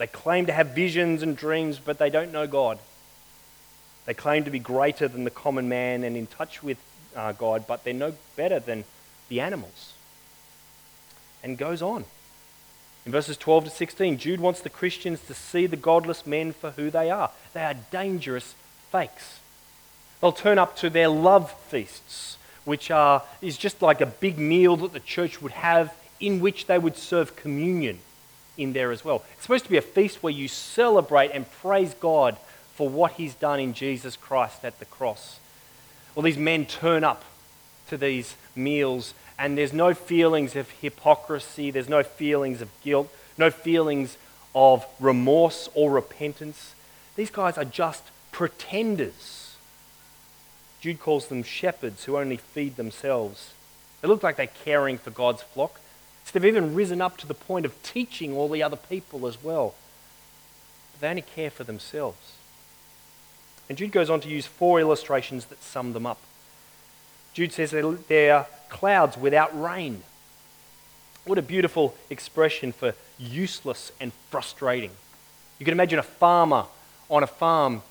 They 0.02 0.08
claim 0.08 0.46
to 0.46 0.52
have 0.52 0.70
visions 0.70 1.22
and 1.22 1.36
dreams, 1.36 1.78
but 1.78 1.98
they 1.98 2.10
don't 2.10 2.32
know 2.32 2.48
God. 2.48 2.80
They 4.04 4.14
claim 4.14 4.42
to 4.42 4.50
be 4.50 4.58
greater 4.58 5.06
than 5.06 5.22
the 5.22 5.30
common 5.30 5.68
man 5.68 6.02
and 6.02 6.16
in 6.16 6.26
touch 6.26 6.60
with 6.60 6.78
uh, 7.14 7.30
God, 7.30 7.68
but 7.68 7.84
they're 7.84 7.94
no 7.94 8.12
better 8.34 8.58
than 8.58 8.82
the 9.28 9.38
animals. 9.38 9.92
And 11.44 11.56
goes 11.56 11.82
on. 11.82 12.04
In 13.06 13.12
verses 13.12 13.36
12 13.36 13.66
to 13.66 13.70
16, 13.70 14.18
Jude 14.18 14.40
wants 14.40 14.60
the 14.60 14.70
Christians 14.70 15.20
to 15.28 15.34
see 15.34 15.66
the 15.66 15.76
godless 15.76 16.26
men 16.26 16.52
for 16.52 16.72
who 16.72 16.90
they 16.90 17.08
are. 17.08 17.30
They 17.52 17.62
are 17.62 17.76
dangerous 17.92 18.56
fakes. 18.90 19.38
They'll 20.20 20.32
turn 20.32 20.58
up 20.58 20.74
to 20.78 20.90
their 20.90 21.06
love 21.06 21.54
feasts 21.68 22.38
which 22.64 22.90
are, 22.90 23.22
is 23.40 23.56
just 23.56 23.80
like 23.80 24.00
a 24.00 24.06
big 24.06 24.36
meal 24.36 24.76
that 24.78 24.94
the 24.94 24.98
church 24.98 25.40
would 25.40 25.52
have 25.52 25.94
in 26.18 26.40
which 26.40 26.66
they 26.66 26.76
would 26.76 26.96
serve 26.96 27.36
communion 27.36 28.00
in 28.56 28.72
there 28.72 28.92
as 28.92 29.04
well. 29.04 29.24
It's 29.34 29.42
supposed 29.42 29.64
to 29.64 29.70
be 29.70 29.76
a 29.76 29.82
feast 29.82 30.22
where 30.22 30.32
you 30.32 30.48
celebrate 30.48 31.30
and 31.32 31.50
praise 31.50 31.94
God 31.94 32.36
for 32.74 32.88
what 32.88 33.12
He's 33.12 33.34
done 33.34 33.60
in 33.60 33.74
Jesus 33.74 34.16
Christ 34.16 34.64
at 34.64 34.78
the 34.78 34.84
cross. 34.84 35.38
Well, 36.14 36.22
these 36.22 36.38
men 36.38 36.66
turn 36.66 37.04
up 37.04 37.24
to 37.88 37.96
these 37.96 38.36
meals, 38.54 39.14
and 39.38 39.56
there's 39.56 39.72
no 39.72 39.94
feelings 39.94 40.56
of 40.56 40.70
hypocrisy, 40.70 41.70
there's 41.70 41.88
no 41.88 42.02
feelings 42.02 42.60
of 42.60 42.68
guilt, 42.82 43.12
no 43.38 43.50
feelings 43.50 44.16
of 44.54 44.86
remorse 45.00 45.68
or 45.74 45.90
repentance. 45.90 46.74
These 47.16 47.30
guys 47.30 47.56
are 47.56 47.64
just 47.64 48.04
pretenders 48.30 49.42
Jude 50.82 50.98
calls 50.98 51.28
them 51.28 51.44
shepherds 51.44 52.04
who 52.04 52.18
only 52.18 52.36
feed 52.36 52.74
themselves. 52.74 53.52
They 54.00 54.08
look 54.08 54.24
like 54.24 54.34
they're 54.34 54.48
caring 54.48 54.98
for 54.98 55.12
God's 55.12 55.40
flock. 55.40 55.78
So 56.24 56.30
they've 56.32 56.44
even 56.44 56.74
risen 56.74 57.00
up 57.00 57.16
to 57.18 57.26
the 57.26 57.34
point 57.34 57.66
of 57.66 57.82
teaching 57.82 58.34
all 58.36 58.48
the 58.48 58.62
other 58.62 58.76
people 58.76 59.26
as 59.26 59.42
well. 59.42 59.74
But 60.92 61.00
they 61.00 61.08
only 61.08 61.22
care 61.22 61.50
for 61.50 61.64
themselves. 61.64 62.34
And 63.68 63.78
Jude 63.78 63.92
goes 63.92 64.10
on 64.10 64.20
to 64.20 64.28
use 64.28 64.46
four 64.46 64.80
illustrations 64.80 65.46
that 65.46 65.62
sum 65.62 65.92
them 65.92 66.06
up. 66.06 66.18
Jude 67.32 67.52
says 67.52 67.70
they're 67.70 68.46
clouds 68.68 69.16
without 69.16 69.58
rain. 69.58 70.02
What 71.24 71.38
a 71.38 71.42
beautiful 71.42 71.94
expression 72.10 72.72
for 72.72 72.94
useless 73.18 73.92
and 74.00 74.12
frustrating. 74.30 74.90
You 75.58 75.64
can 75.64 75.72
imagine 75.72 75.98
a 75.98 76.02
farmer 76.02 76.66
on 77.08 77.22
a 77.22 77.26
farm 77.26 77.82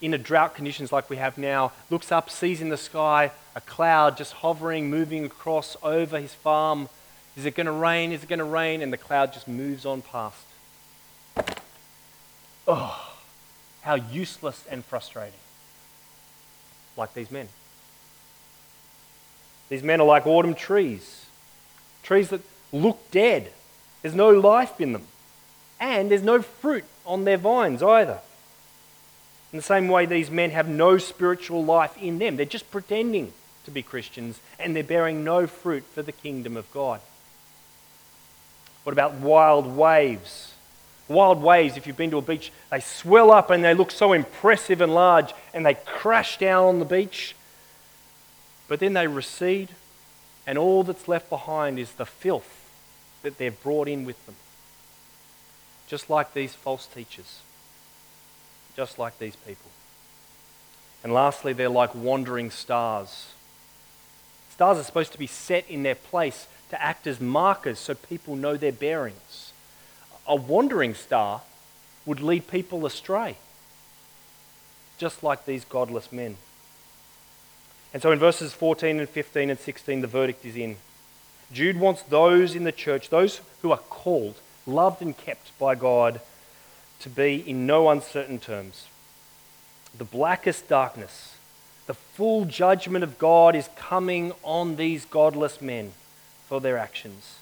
in 0.00 0.14
a 0.14 0.18
drought 0.18 0.54
conditions 0.54 0.92
like 0.92 1.10
we 1.10 1.16
have 1.16 1.38
now, 1.38 1.72
looks 1.90 2.12
up, 2.12 2.30
sees 2.30 2.60
in 2.60 2.68
the 2.68 2.76
sky 2.76 3.32
a 3.56 3.60
cloud 3.62 4.16
just 4.16 4.34
hovering, 4.34 4.90
moving 4.90 5.24
across 5.24 5.76
over 5.82 6.20
his 6.20 6.34
farm. 6.34 6.88
Is 7.38 7.46
it 7.46 7.54
going 7.54 7.66
to 7.66 7.72
rain? 7.72 8.10
Is 8.10 8.24
it 8.24 8.28
going 8.28 8.40
to 8.40 8.44
rain? 8.44 8.82
And 8.82 8.92
the 8.92 8.96
cloud 8.96 9.32
just 9.32 9.46
moves 9.46 9.86
on 9.86 10.02
past. 10.02 10.42
Oh, 12.66 13.14
how 13.82 13.94
useless 13.94 14.64
and 14.68 14.84
frustrating. 14.84 15.38
Like 16.96 17.14
these 17.14 17.30
men. 17.30 17.48
These 19.68 19.84
men 19.84 20.00
are 20.00 20.06
like 20.06 20.26
autumn 20.26 20.54
trees, 20.54 21.26
trees 22.02 22.30
that 22.30 22.40
look 22.72 23.08
dead. 23.12 23.52
There's 24.02 24.16
no 24.16 24.30
life 24.30 24.80
in 24.80 24.92
them. 24.92 25.06
And 25.78 26.10
there's 26.10 26.22
no 26.24 26.42
fruit 26.42 26.84
on 27.06 27.24
their 27.24 27.36
vines 27.36 27.84
either. 27.84 28.18
In 29.52 29.58
the 29.58 29.62
same 29.62 29.86
way, 29.86 30.06
these 30.06 30.30
men 30.30 30.50
have 30.50 30.68
no 30.68 30.98
spiritual 30.98 31.64
life 31.64 31.96
in 31.98 32.18
them. 32.18 32.34
They're 32.34 32.46
just 32.46 32.70
pretending 32.72 33.32
to 33.64 33.70
be 33.70 33.82
Christians 33.82 34.40
and 34.58 34.74
they're 34.74 34.82
bearing 34.82 35.22
no 35.22 35.46
fruit 35.46 35.84
for 35.84 36.02
the 36.02 36.10
kingdom 36.12 36.56
of 36.56 36.70
God. 36.72 37.00
What 38.88 38.94
about 38.94 39.16
wild 39.16 39.66
waves? 39.66 40.54
Wild 41.08 41.42
waves, 41.42 41.76
if 41.76 41.86
you've 41.86 41.98
been 41.98 42.10
to 42.10 42.16
a 42.16 42.22
beach, 42.22 42.50
they 42.70 42.80
swell 42.80 43.30
up 43.30 43.50
and 43.50 43.62
they 43.62 43.74
look 43.74 43.90
so 43.90 44.14
impressive 44.14 44.80
and 44.80 44.94
large 44.94 45.34
and 45.52 45.66
they 45.66 45.74
crash 45.74 46.38
down 46.38 46.64
on 46.64 46.78
the 46.78 46.86
beach. 46.86 47.36
But 48.66 48.80
then 48.80 48.94
they 48.94 49.06
recede, 49.06 49.68
and 50.46 50.56
all 50.56 50.84
that's 50.84 51.06
left 51.06 51.28
behind 51.28 51.78
is 51.78 51.92
the 51.92 52.06
filth 52.06 52.70
that 53.20 53.36
they've 53.36 53.62
brought 53.62 53.88
in 53.88 54.06
with 54.06 54.24
them. 54.24 54.36
Just 55.86 56.08
like 56.08 56.32
these 56.32 56.54
false 56.54 56.86
teachers 56.86 57.40
just 58.74 58.98
like 58.98 59.18
these 59.18 59.36
people. 59.36 59.70
And 61.04 61.12
lastly, 61.12 61.52
they're 61.52 61.68
like 61.68 61.94
wandering 61.94 62.50
stars. 62.50 63.32
Stars 64.48 64.78
are 64.78 64.82
supposed 64.82 65.12
to 65.12 65.18
be 65.18 65.26
set 65.26 65.68
in 65.68 65.82
their 65.82 65.94
place 65.94 66.46
to 66.70 66.82
act 66.82 67.06
as 67.06 67.20
markers 67.20 67.78
so 67.78 67.94
people 67.94 68.36
know 68.36 68.56
their 68.56 68.72
bearings. 68.72 69.52
a 70.26 70.36
wandering 70.36 70.92
star 70.92 71.40
would 72.04 72.20
lead 72.20 72.46
people 72.48 72.84
astray, 72.84 73.36
just 74.98 75.22
like 75.22 75.46
these 75.46 75.64
godless 75.64 76.12
men. 76.12 76.36
And 77.94 78.02
so 78.02 78.12
in 78.12 78.18
verses 78.18 78.52
14 78.52 79.00
and 79.00 79.08
15 79.08 79.48
and 79.48 79.58
16, 79.58 80.02
the 80.02 80.06
verdict 80.06 80.44
is 80.44 80.54
in. 80.54 80.76
Jude 81.50 81.80
wants 81.80 82.02
those 82.02 82.54
in 82.54 82.64
the 82.64 82.72
church, 82.72 83.08
those 83.08 83.40
who 83.62 83.72
are 83.72 83.78
called, 83.78 84.38
loved, 84.66 85.00
and 85.00 85.16
kept 85.16 85.58
by 85.58 85.74
God, 85.74 86.20
to 87.00 87.08
be 87.08 87.36
in 87.48 87.66
no 87.66 87.88
uncertain 87.88 88.38
terms. 88.38 88.86
The 89.96 90.04
blackest 90.04 90.68
darkness, 90.68 91.36
the 91.86 91.94
full 91.94 92.44
judgment 92.44 93.02
of 93.02 93.18
God 93.18 93.56
is 93.56 93.70
coming 93.76 94.32
on 94.42 94.76
these 94.76 95.06
godless 95.06 95.62
men 95.62 95.92
for 96.48 96.60
their 96.60 96.78
actions. 96.78 97.38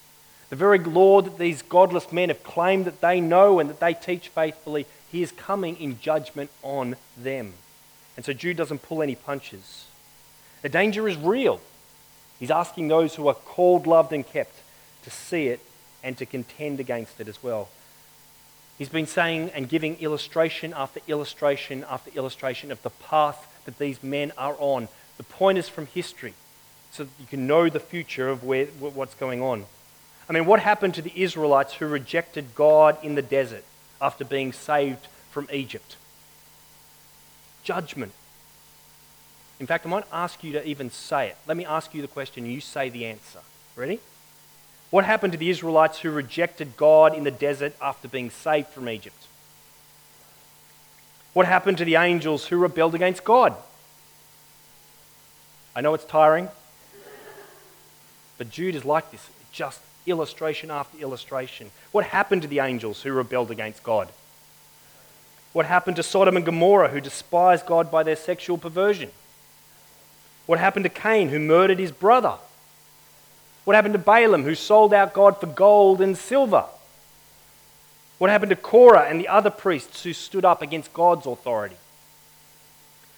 The 0.49 0.55
very 0.55 0.79
Lord 0.79 1.25
that 1.25 1.37
these 1.37 1.61
godless 1.61 2.11
men 2.11 2.29
have 2.29 2.43
claimed 2.43 2.85
that 2.85 3.01
they 3.01 3.19
know 3.19 3.59
and 3.59 3.69
that 3.69 3.79
they 3.79 3.93
teach 3.93 4.29
faithfully, 4.29 4.85
he 5.11 5.21
is 5.21 5.31
coming 5.31 5.77
in 5.77 5.99
judgment 5.99 6.49
on 6.63 6.95
them. 7.17 7.53
And 8.15 8.25
so 8.25 8.33
Jude 8.33 8.57
doesn't 8.57 8.83
pull 8.83 9.01
any 9.01 9.15
punches. 9.15 9.85
The 10.61 10.69
danger 10.69 11.07
is 11.07 11.17
real. 11.17 11.61
He's 12.39 12.51
asking 12.51 12.87
those 12.87 13.15
who 13.15 13.27
are 13.27 13.33
called, 13.33 13.87
loved, 13.87 14.13
and 14.13 14.25
kept 14.25 14.55
to 15.03 15.09
see 15.09 15.47
it 15.47 15.59
and 16.03 16.17
to 16.17 16.25
contend 16.25 16.79
against 16.79 17.19
it 17.19 17.27
as 17.27 17.41
well. 17.41 17.69
He's 18.77 18.89
been 18.89 19.07
saying 19.07 19.51
and 19.55 19.67
giving 19.67 19.97
illustration 19.97 20.73
after 20.75 20.99
illustration 21.07 21.83
after 21.89 22.11
illustration 22.15 22.71
of 22.71 22.81
the 22.83 22.91
path 22.91 23.47
that 23.65 23.79
these 23.79 24.03
men 24.03 24.31
are 24.37 24.55
on. 24.59 24.87
The 25.17 25.23
pointers 25.23 25.67
from 25.67 25.87
history 25.87 26.35
so 26.91 27.03
that 27.03 27.11
you 27.19 27.25
can 27.25 27.47
know 27.47 27.69
the 27.69 27.79
future 27.79 28.29
of 28.29 28.43
where, 28.43 28.65
what's 28.65 29.15
going 29.15 29.41
on. 29.41 29.65
I 30.29 30.33
mean, 30.33 30.45
what 30.45 30.59
happened 30.59 30.93
to 30.95 31.01
the 31.01 31.13
Israelites 31.15 31.75
who 31.75 31.87
rejected 31.87 32.53
God 32.55 32.97
in 33.03 33.15
the 33.15 33.21
desert 33.21 33.63
after 34.01 34.25
being 34.25 34.51
saved 34.51 35.07
from 35.31 35.47
Egypt? 35.51 35.95
Judgment. 37.63 38.13
In 39.59 39.67
fact, 39.67 39.85
I 39.85 39.89
might 39.89 40.03
ask 40.11 40.43
you 40.43 40.51
to 40.53 40.67
even 40.67 40.91
say 40.91 41.29
it. 41.29 41.37
Let 41.47 41.57
me 41.57 41.65
ask 41.65 41.93
you 41.93 42.01
the 42.01 42.07
question, 42.07 42.45
you 42.45 42.61
say 42.61 42.89
the 42.89 43.05
answer. 43.05 43.39
Ready? 43.75 43.99
What 44.89 45.05
happened 45.05 45.33
to 45.33 45.39
the 45.39 45.49
Israelites 45.49 45.99
who 45.99 46.11
rejected 46.11 46.77
God 46.77 47.15
in 47.15 47.23
the 47.23 47.31
desert 47.31 47.73
after 47.81 48.07
being 48.07 48.29
saved 48.29 48.67
from 48.69 48.87
Egypt? 48.89 49.27
What 51.33 51.45
happened 51.45 51.77
to 51.79 51.85
the 51.85 51.95
angels 51.95 52.47
who 52.47 52.57
rebelled 52.57 52.95
against 52.95 53.23
God? 53.23 53.55
I 55.75 55.81
know 55.81 55.93
it's 55.93 56.05
tiring, 56.05 56.49
but 58.37 58.49
Jude 58.49 58.75
is 58.75 58.85
like 58.85 59.11
this 59.11 59.29
just 59.51 59.81
illustration 60.05 60.71
after 60.71 60.97
illustration. 60.99 61.71
What 61.91 62.05
happened 62.05 62.41
to 62.43 62.47
the 62.47 62.59
angels 62.59 63.01
who 63.01 63.11
rebelled 63.11 63.51
against 63.51 63.83
God? 63.83 64.09
What 65.53 65.65
happened 65.65 65.95
to 65.97 66.03
Sodom 66.03 66.37
and 66.37 66.45
Gomorrah 66.45 66.89
who 66.89 67.01
despised 67.01 67.65
God 67.65 67.89
by 67.89 68.03
their 68.03 68.15
sexual 68.15 68.57
perversion? 68.57 69.11
What 70.45 70.59
happened 70.59 70.83
to 70.83 70.89
Cain, 70.89 71.29
who 71.29 71.39
murdered 71.39 71.79
his 71.79 71.91
brother? 71.91 72.35
What 73.65 73.75
happened 73.75 73.95
to 73.95 73.99
Balaam, 73.99 74.43
who 74.43 74.55
sold 74.55 74.93
out 74.93 75.13
God 75.13 75.39
for 75.39 75.47
gold 75.47 75.99
and 75.99 76.17
silver? 76.17 76.65
What 78.17 78.29
happened 78.29 78.49
to 78.51 78.55
Korah 78.55 79.07
and 79.09 79.19
the 79.19 79.27
other 79.27 79.49
priests 79.49 80.03
who 80.03 80.13
stood 80.13 80.45
up 80.45 80.61
against 80.61 80.93
God's 80.93 81.25
authority? 81.25 81.75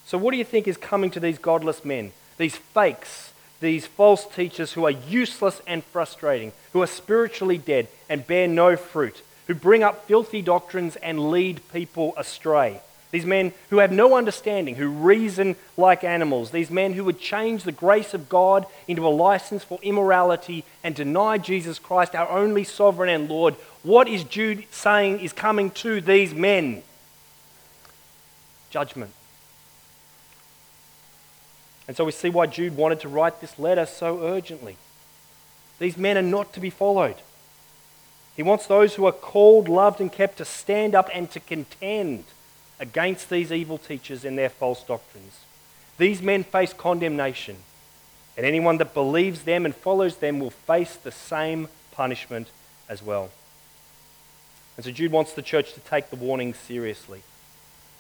So, 0.06 0.18
what 0.18 0.32
do 0.32 0.38
you 0.38 0.44
think 0.44 0.68
is 0.68 0.76
coming 0.76 1.12
to 1.12 1.20
these 1.20 1.38
godless 1.38 1.86
men, 1.86 2.14
these 2.38 2.56
fakes, 2.56 3.32
these 3.60 3.86
false 3.86 4.26
teachers 4.26 4.74
who 4.74 4.86
are 4.86 4.92
useless 4.92 5.62
and 5.68 5.84
frustrating, 5.84 6.52
who 6.74 6.82
are 6.82 6.88
spiritually 6.88 7.58
dead 7.58 7.88
and 8.08 8.26
bear 8.26 8.48
no 8.48 8.76
fruit, 8.76 9.22
who 9.48 9.54
bring 9.54 9.84
up 9.84 10.06
filthy 10.06 10.42
doctrines 10.42 10.96
and 10.98 11.32
lead 11.32 11.62
people 11.72 12.14
astray? 12.18 12.82
These 13.12 13.26
men 13.26 13.54
who 13.72 13.80
have 13.80 13.92
no 13.92 14.16
understanding, 14.16 14.76
who 14.76 14.88
reason 14.88 15.56
like 15.78 16.04
animals. 16.04 16.52
These 16.52 16.70
men 16.70 16.94
who 16.94 17.04
would 17.06 17.20
change 17.20 17.64
the 17.64 17.72
grace 17.72 18.14
of 18.14 18.30
God 18.30 18.68
into 18.88 19.08
a 19.08 19.10
license 19.10 19.64
for 19.64 19.80
immorality 19.82 20.64
and 20.84 20.94
deny 20.94 21.40
Jesus 21.40 21.80
Christ, 21.80 22.14
our 22.14 22.30
only 22.30 22.64
sovereign 22.64 23.10
and 23.10 23.28
Lord. 23.28 23.56
What 23.82 24.08
is 24.08 24.24
Jude 24.24 24.66
saying 24.70 25.22
is 25.22 25.34
coming 25.34 25.72
to 25.72 26.02
these 26.02 26.36
men? 26.36 26.84
Judgment. 28.70 29.12
And 31.90 31.98
so 31.98 32.06
we 32.06 32.12
see 32.12 32.30
why 32.30 32.46
Jude 32.46 32.78
wanted 32.78 33.00
to 33.00 33.10
write 33.10 33.42
this 33.42 33.58
letter 33.58 33.88
so 33.88 34.24
urgently. 34.24 34.78
These 35.80 35.98
men 35.98 36.20
are 36.20 36.22
not 36.22 36.54
to 36.54 36.60
be 36.60 36.70
followed. 36.70 37.16
He 38.36 38.44
wants 38.44 38.68
those 38.68 38.94
who 38.94 39.08
are 39.08 39.12
called, 39.12 39.68
loved, 39.68 40.00
and 40.00 40.12
kept 40.12 40.38
to 40.38 40.46
stand 40.46 40.94
up 40.94 41.10
and 41.12 41.32
to 41.32 41.40
contend 41.40 42.26
against 42.80 43.32
these 43.32 43.52
evil 43.52 43.80
teachers 43.80 44.24
and 44.24 44.38
their 44.38 44.52
false 44.52 44.84
doctrines. 44.84 45.40
These 45.98 46.22
men 46.22 46.44
face 46.44 46.74
condemnation, 46.74 47.56
and 48.38 48.46
anyone 48.46 48.78
that 48.78 48.94
believes 48.94 49.42
them 49.42 49.66
and 49.66 49.76
follows 49.76 50.18
them 50.18 50.40
will 50.40 50.52
face 50.52 50.96
the 50.96 51.12
same 51.12 51.70
punishment 51.92 52.50
as 52.88 53.02
well. 53.02 53.32
And 54.78 54.86
so 54.86 54.92
Jude 54.92 55.12
wants 55.12 55.34
the 55.34 55.42
church 55.42 55.74
to 55.74 55.80
take 55.80 56.12
the 56.12 56.18
warning 56.18 56.54
seriously. 56.54 57.24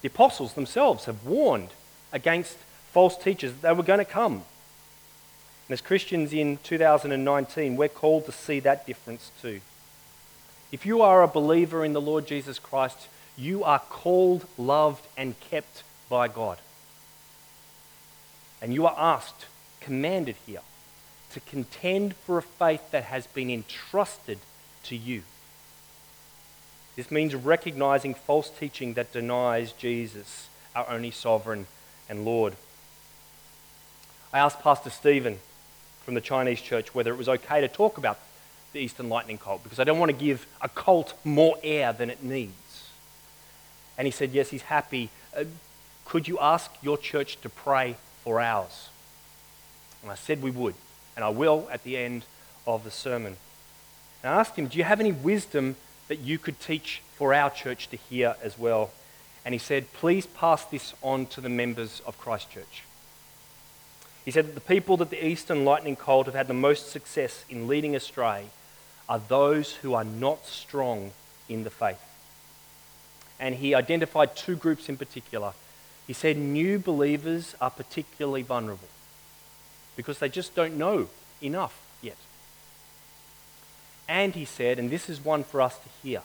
The 0.03 0.09
apostles 0.09 0.53
themselves 0.53 1.05
have 1.05 1.25
warned 1.25 1.69
against 2.13 2.55
false 2.91 3.17
teachers, 3.17 3.53
they 3.61 3.71
were 3.73 3.83
going 3.83 3.99
to 3.99 4.05
come. 4.05 4.33
And 4.33 5.73
as 5.73 5.81
Christians 5.81 6.33
in 6.33 6.57
2019, 6.63 7.75
we're 7.75 7.87
called 7.87 8.25
to 8.25 8.31
see 8.31 8.59
that 8.61 8.87
difference 8.87 9.31
too. 9.41 9.61
If 10.71 10.85
you 10.85 11.01
are 11.01 11.21
a 11.21 11.27
believer 11.27 11.85
in 11.85 11.93
the 11.93 12.01
Lord 12.01 12.27
Jesus 12.27 12.59
Christ, 12.59 13.07
you 13.37 13.63
are 13.63 13.79
called, 13.79 14.45
loved, 14.57 15.05
and 15.17 15.39
kept 15.39 15.83
by 16.09 16.27
God. 16.27 16.57
And 18.61 18.73
you 18.73 18.85
are 18.85 18.95
asked, 18.97 19.45
commanded 19.79 20.35
here, 20.45 20.61
to 21.31 21.39
contend 21.39 22.15
for 22.15 22.37
a 22.37 22.43
faith 22.43 22.91
that 22.91 23.05
has 23.05 23.27
been 23.27 23.49
entrusted 23.49 24.39
to 24.83 24.95
you. 24.95 25.23
This 26.95 27.11
means 27.11 27.33
recognizing 27.35 28.13
false 28.13 28.49
teaching 28.49 28.95
that 28.95 29.13
denies 29.13 29.71
Jesus, 29.71 30.49
our 30.75 30.89
only 30.89 31.11
sovereign 31.11 31.67
and 32.09 32.25
Lord. 32.25 32.55
I 34.31 34.39
asked 34.39 34.59
Pastor 34.61 34.91
Stephen 34.91 35.39
from 36.05 36.13
the 36.13 36.21
Chinese 36.21 36.61
church 36.61 36.93
whether 36.93 37.11
it 37.11 37.17
was 37.17 37.29
okay 37.29 37.61
to 37.61 37.67
talk 37.67 37.97
about 37.97 38.19
the 38.73 38.79
Eastern 38.79 39.09
Lightning 39.09 39.39
cult 39.39 39.63
because 39.63 39.79
I 39.79 39.83
don't 39.83 39.97
want 39.97 40.11
to 40.11 40.17
give 40.17 40.45
a 40.61 40.69
cult 40.69 41.13
more 41.23 41.57
air 41.63 41.93
than 41.93 42.11
it 42.11 42.23
needs. 42.23 42.89
And 43.97 44.05
he 44.05 44.11
said, 44.11 44.31
Yes, 44.31 44.49
he's 44.49 44.61
happy. 44.61 45.09
Uh, 45.35 45.45
could 46.05 46.27
you 46.27 46.37
ask 46.39 46.71
your 46.81 46.97
church 46.97 47.41
to 47.41 47.49
pray 47.49 47.95
for 48.23 48.39
ours? 48.39 48.89
And 50.03 50.11
I 50.11 50.15
said 50.15 50.43
we 50.43 50.51
would. 50.51 50.75
And 51.15 51.25
I 51.25 51.29
will 51.29 51.67
at 51.71 51.83
the 51.83 51.97
end 51.97 52.25
of 52.67 52.83
the 52.83 52.91
sermon. 52.91 53.35
And 54.23 54.33
I 54.33 54.39
asked 54.39 54.55
him, 54.55 54.67
Do 54.67 54.77
you 54.77 54.83
have 54.83 54.99
any 54.99 55.11
wisdom 55.11 55.75
that 56.07 56.19
you 56.19 56.37
could 56.37 56.59
teach 56.59 57.01
for 57.15 57.33
our 57.33 57.49
church 57.49 57.89
to 57.89 57.97
hear 57.97 58.35
as 58.43 58.59
well? 58.59 58.91
And 59.43 59.53
he 59.53 59.59
said, 59.59 59.91
Please 59.93 60.27
pass 60.27 60.65
this 60.65 60.93
on 61.01 61.25
to 61.27 61.41
the 61.41 61.49
members 61.49 62.01
of 62.05 62.17
Christchurch. 62.19 62.83
He 64.29 64.31
said 64.31 64.45
that 64.45 64.53
the 64.53 64.61
people 64.61 64.95
that 64.97 65.09
the 65.09 65.25
Eastern 65.25 65.65
Lightning 65.65 65.95
Cult 65.95 66.27
have 66.27 66.35
had 66.35 66.45
the 66.45 66.53
most 66.53 66.91
success 66.91 67.45
in 67.49 67.67
leading 67.67 67.95
astray 67.95 68.45
are 69.09 69.17
those 69.17 69.71
who 69.77 69.95
are 69.95 70.03
not 70.03 70.45
strong 70.45 71.13
in 71.49 71.63
the 71.63 71.71
faith 71.71 71.97
and 73.39 73.55
he 73.55 73.73
identified 73.73 74.35
two 74.35 74.55
groups 74.55 74.87
in 74.87 74.97
particular. 74.97 75.53
He 76.05 76.13
said 76.13 76.37
new 76.37 76.77
believers 76.77 77.55
are 77.59 77.71
particularly 77.71 78.43
vulnerable 78.43 78.87
because 79.95 80.19
they 80.19 80.29
just 80.29 80.53
don't 80.53 80.77
know 80.77 81.09
enough 81.41 81.81
yet. 81.99 82.17
And 84.07 84.35
he 84.35 84.45
said, 84.45 84.77
and 84.77 84.91
this 84.91 85.09
is 85.09 85.25
one 85.25 85.43
for 85.43 85.59
us 85.59 85.75
to 85.79 85.89
hear, 86.03 86.21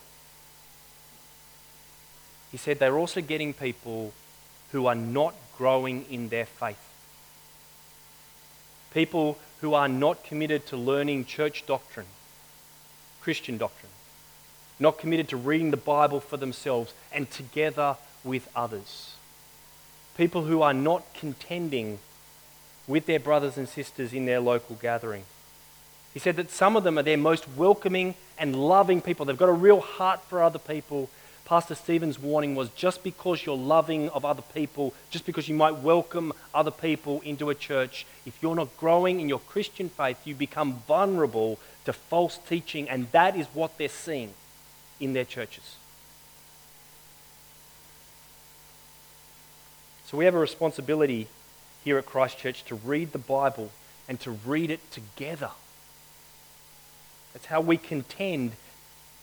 he 2.53 2.59
said 2.59 2.81
they're 2.81 2.99
also 2.99 3.23
getting 3.23 3.55
people 3.55 4.13
who 4.73 4.85
are 4.85 4.95
not 4.95 5.35
growing 5.57 6.05
in 6.11 6.29
their 6.29 6.45
faith. 6.45 6.91
People 8.95 9.37
who 9.61 9.75
are 9.75 9.89
not 9.89 10.25
committed 10.25 10.67
to 10.69 10.77
learning 10.77 11.27
church 11.27 11.67
doctrine, 11.67 12.07
Christian 13.21 13.59
doctrine 13.59 13.91
not 14.79 14.99
committed 14.99 15.29
to 15.29 15.37
reading 15.37 15.71
the 15.71 15.77
Bible 15.77 16.21
for 16.21 16.37
themselves 16.37 16.93
and 17.13 17.31
together 17.31 17.97
with 18.23 18.49
others. 18.57 19.15
People 20.17 20.45
who 20.45 20.63
are 20.63 20.75
not 20.75 21.05
contending 21.15 21.99
with 22.87 23.07
their 23.07 23.21
brothers 23.21 23.57
and 23.57 23.69
sisters 23.69 24.13
in 24.13 24.27
their 24.27 24.41
local 24.41 24.77
gathering. 24.77 25.25
He 26.13 26.21
said 26.21 26.37
that 26.37 26.51
some 26.51 26.77
of 26.77 26.85
them 26.85 26.99
are 26.99 27.03
their 27.03 27.17
most 27.17 27.49
welcoming 27.57 28.15
and 28.39 28.55
loving 28.55 29.01
people. 29.01 29.25
They've 29.25 29.37
got 29.37 29.49
a 29.49 29.53
real 29.53 29.81
heart 29.81 30.23
for 30.25 30.43
other 30.43 30.59
people. 30.59 31.09
Pastor 31.45 31.75
Stephen's 31.75 32.19
warning 32.19 32.55
was 32.55 32.69
just 32.71 33.03
because 33.03 33.45
you're 33.45 33.57
loving 33.57 34.09
of 34.11 34.25
other 34.25 34.43
people, 34.55 34.95
just 35.11 35.27
because 35.27 35.49
you 35.49 35.55
might 35.55 35.77
welcome 35.77 36.33
other 36.55 36.71
people 36.71 37.21
into 37.23 37.51
a 37.51 37.55
church, 37.55 38.07
if 38.25 38.39
you're 38.43 38.55
not 38.55 38.77
growing 38.77 39.21
in 39.21 39.29
your 39.29 39.41
Christian 39.41 39.89
faith, 39.89 40.19
you 40.25 40.35
become 40.35 40.83
vulnerable 40.87 41.59
to 41.85 41.93
false 41.93 42.39
teaching, 42.39 42.89
and 42.89 43.11
that 43.13 43.37
is 43.37 43.47
what 43.53 43.77
they're 43.79 43.89
seeing. 43.89 44.33
in 45.01 45.13
their 45.13 45.25
churches. 45.25 45.77
So 50.07 50.17
we 50.17 50.25
have 50.25 50.35
a 50.35 50.39
responsibility 50.39 51.27
here 51.83 51.99
at 51.99 52.07
Christchurch 52.07 52.65
to 52.67 52.75
read 52.77 53.13
the 53.13 53.19
Bible 53.19 53.71
and 54.09 54.21
to 54.21 54.31
read 54.31 54.71
it 54.71 54.91
together. 54.93 55.51
That's 57.33 57.47
how 57.47 57.61
we 57.61 57.77
contend 57.77 58.53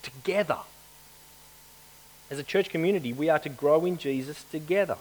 together. 0.02 0.60
As 2.30 2.40
a 2.40 2.44
church 2.44 2.70
community, 2.70 3.14
we 3.14 3.30
are 3.30 3.40
to 3.40 3.50
grow 3.50 3.86
in 3.86 3.98
Jesus 3.98 4.44
together. 4.44 4.98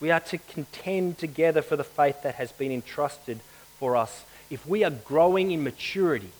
We 0.00 0.10
are 0.10 0.20
to 0.20 0.38
contend 0.38 1.18
together 1.18 1.62
for 1.62 1.76
the 1.76 1.84
faith 1.84 2.22
that 2.22 2.36
has 2.36 2.52
been 2.52 2.72
entrusted 2.72 3.40
for 3.78 3.96
us. 3.96 4.24
If 4.48 4.66
we 4.66 4.82
are 4.82 4.90
growing 4.90 5.50
in 5.50 5.62
maturity, 5.62 6.32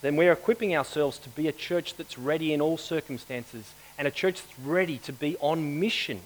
then 0.00 0.16
we 0.16 0.28
are 0.28 0.32
equipping 0.32 0.76
ourselves 0.76 1.18
to 1.18 1.28
be 1.28 1.48
a 1.48 1.52
church 1.52 1.96
that's 1.96 2.16
ready 2.16 2.52
in 2.52 2.60
all 2.60 2.76
circumstances 2.76 3.72
and 3.98 4.06
a 4.06 4.12
church 4.12 4.40
that's 4.40 4.58
ready 4.60 4.98
to 4.98 5.12
be 5.12 5.36
on 5.40 5.80
mission. 5.80 6.20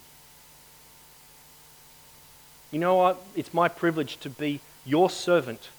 You 2.70 2.78
know 2.78 2.96
what? 2.96 3.22
It's 3.34 3.54
my 3.54 3.68
privilege 3.68 4.18
to 4.18 4.30
be 4.30 4.60
your 4.84 5.08
servant, 5.08 5.70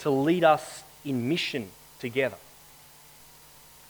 to 0.00 0.10
lead 0.10 0.44
us 0.44 0.84
in 1.04 1.28
mission 1.28 1.70
together. 1.98 2.36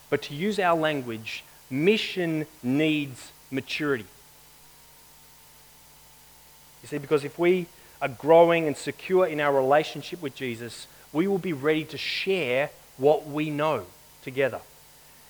But 0.09 0.23
to 0.23 0.35
use 0.35 0.59
our 0.59 0.77
language, 0.77 1.45
mission 1.69 2.47
needs 2.63 3.31
maturity. 3.51 4.07
You 6.83 6.89
see, 6.89 6.99
because 6.99 7.25
if 7.25 7.39
we 7.39 7.67
are 8.01 8.09
growing 8.09 8.67
and 8.67 8.77
secure 8.77 9.27
in 9.27 9.41
our 9.41 9.55
relationship 9.55 10.23
with 10.23 10.35
Jesus, 10.35 10.87
we 11.13 11.27
will 11.27 11.39
be 11.39 11.53
ready 11.53 11.85
to 11.85 11.99
share 11.99 12.71
what 12.97 13.27
we 13.27 13.51
know 13.51 13.85
together. 14.23 14.61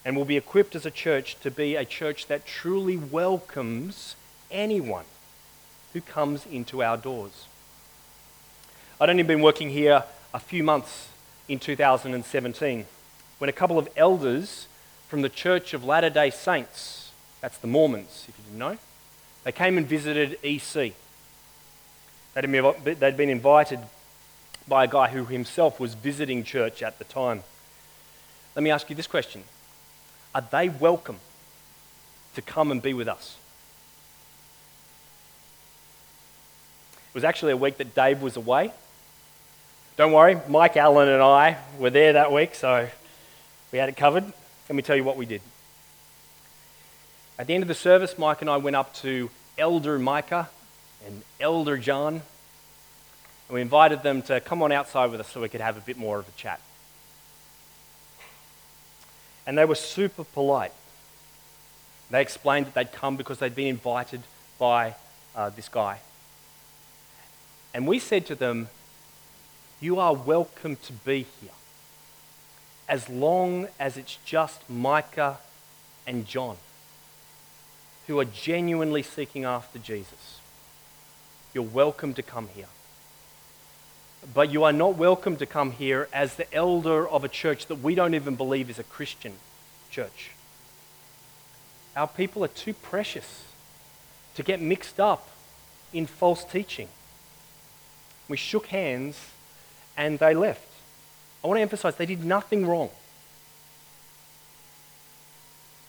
And 0.04 0.16
we'll 0.16 0.24
be 0.24 0.36
equipped 0.36 0.74
as 0.74 0.86
a 0.86 0.90
church 0.90 1.38
to 1.40 1.50
be 1.50 1.76
a 1.76 1.84
church 1.84 2.26
that 2.26 2.46
truly 2.46 2.96
welcomes 2.96 4.16
anyone 4.50 5.04
who 5.92 6.00
comes 6.00 6.46
into 6.46 6.82
our 6.82 6.96
doors. 6.96 7.46
I'd 9.00 9.10
only 9.10 9.22
been 9.22 9.42
working 9.42 9.70
here 9.70 10.04
a 10.32 10.38
few 10.38 10.62
months 10.62 11.08
in 11.48 11.58
2017 11.58 12.86
when 13.38 13.50
a 13.50 13.52
couple 13.52 13.78
of 13.78 13.88
elders 13.96 14.66
from 15.08 15.22
the 15.22 15.28
Church 15.28 15.72
of 15.74 15.82
Latter 15.82 16.10
day 16.10 16.30
Saints, 16.30 17.10
that's 17.40 17.56
the 17.58 17.66
Mormons, 17.66 18.26
if 18.28 18.38
you 18.38 18.44
didn't 18.44 18.58
know, 18.58 18.78
they 19.44 19.52
came 19.52 19.78
and 19.78 19.86
visited 19.86 20.38
EC. 20.44 20.92
They'd 22.34 23.16
been 23.16 23.30
invited 23.30 23.80
by 24.68 24.84
a 24.84 24.88
guy 24.88 25.08
who 25.08 25.24
himself 25.24 25.80
was 25.80 25.94
visiting 25.94 26.44
church 26.44 26.82
at 26.82 26.98
the 26.98 27.04
time. 27.04 27.42
Let 28.54 28.62
me 28.62 28.70
ask 28.70 28.88
you 28.88 28.96
this 28.96 29.06
question 29.06 29.42
Are 30.34 30.44
they 30.50 30.68
welcome 30.68 31.18
to 32.34 32.42
come 32.42 32.70
and 32.70 32.80
be 32.80 32.94
with 32.94 33.08
us? 33.08 33.36
It 37.08 37.14
was 37.14 37.24
actually 37.24 37.52
a 37.52 37.56
week 37.56 37.78
that 37.78 37.94
Dave 37.94 38.22
was 38.22 38.36
away. 38.36 38.72
Don't 39.96 40.12
worry, 40.12 40.38
Mike 40.48 40.76
Allen 40.76 41.08
and 41.08 41.22
I 41.22 41.58
were 41.78 41.90
there 41.90 42.12
that 42.12 42.32
week, 42.32 42.54
so 42.54 42.88
we 43.72 43.78
had 43.78 43.88
it 43.88 43.96
covered. 43.96 44.24
Let 44.68 44.76
me 44.76 44.82
tell 44.82 44.94
you 44.94 45.02
what 45.02 45.16
we 45.16 45.26
did. 45.26 45.42
At 47.36 47.48
the 47.48 47.54
end 47.54 47.64
of 47.64 47.68
the 47.68 47.74
service, 47.74 48.16
Mike 48.16 48.40
and 48.40 48.48
I 48.48 48.58
went 48.58 48.76
up 48.76 48.94
to 48.96 49.30
Elder 49.58 49.98
Micah 49.98 50.48
and 51.06 51.22
Elder 51.38 51.76
John. 51.76 52.14
And 52.14 52.22
we 53.54 53.60
invited 53.60 54.02
them 54.02 54.22
to 54.22 54.40
come 54.40 54.62
on 54.62 54.72
outside 54.72 55.10
with 55.10 55.20
us 55.20 55.28
so 55.28 55.40
we 55.40 55.48
could 55.48 55.60
have 55.60 55.76
a 55.76 55.80
bit 55.80 55.96
more 55.96 56.18
of 56.18 56.28
a 56.28 56.32
chat. 56.32 56.60
And 59.46 59.58
they 59.58 59.64
were 59.64 59.74
super 59.74 60.24
polite. 60.24 60.72
They 62.10 62.20
explained 62.20 62.66
that 62.66 62.74
they'd 62.74 62.92
come 62.92 63.16
because 63.16 63.38
they'd 63.38 63.54
been 63.54 63.68
invited 63.68 64.22
by 64.58 64.94
uh, 65.34 65.50
this 65.50 65.68
guy. 65.68 66.00
And 67.72 67.86
we 67.86 67.98
said 67.98 68.26
to 68.26 68.34
them, 68.34 68.68
You 69.80 69.98
are 69.98 70.14
welcome 70.14 70.76
to 70.76 70.92
be 70.92 71.26
here 71.40 71.50
as 72.88 73.08
long 73.08 73.68
as 73.78 73.96
it's 73.96 74.18
just 74.24 74.68
Micah 74.68 75.38
and 76.06 76.26
John 76.26 76.56
who 78.08 78.18
are 78.18 78.24
genuinely 78.24 79.04
seeking 79.04 79.44
after 79.44 79.78
Jesus. 79.78 80.39
You're 81.52 81.64
welcome 81.64 82.14
to 82.14 82.22
come 82.22 82.48
here. 82.54 82.68
But 84.32 84.50
you 84.52 84.62
are 84.64 84.72
not 84.72 84.96
welcome 84.96 85.36
to 85.38 85.46
come 85.46 85.72
here 85.72 86.08
as 86.12 86.36
the 86.36 86.52
elder 86.54 87.08
of 87.08 87.24
a 87.24 87.28
church 87.28 87.66
that 87.66 87.76
we 87.76 87.96
don't 87.96 88.14
even 88.14 88.36
believe 88.36 88.70
is 88.70 88.78
a 88.78 88.84
Christian 88.84 89.32
church. 89.90 90.30
Our 91.96 92.06
people 92.06 92.44
are 92.44 92.48
too 92.48 92.72
precious 92.72 93.44
to 94.36 94.44
get 94.44 94.60
mixed 94.60 95.00
up 95.00 95.28
in 95.92 96.06
false 96.06 96.44
teaching. 96.44 96.88
We 98.28 98.36
shook 98.36 98.66
hands 98.66 99.18
and 99.96 100.20
they 100.20 100.34
left. 100.34 100.68
I 101.42 101.48
want 101.48 101.58
to 101.58 101.62
emphasize 101.62 101.96
they 101.96 102.06
did 102.06 102.24
nothing 102.24 102.64
wrong. 102.64 102.90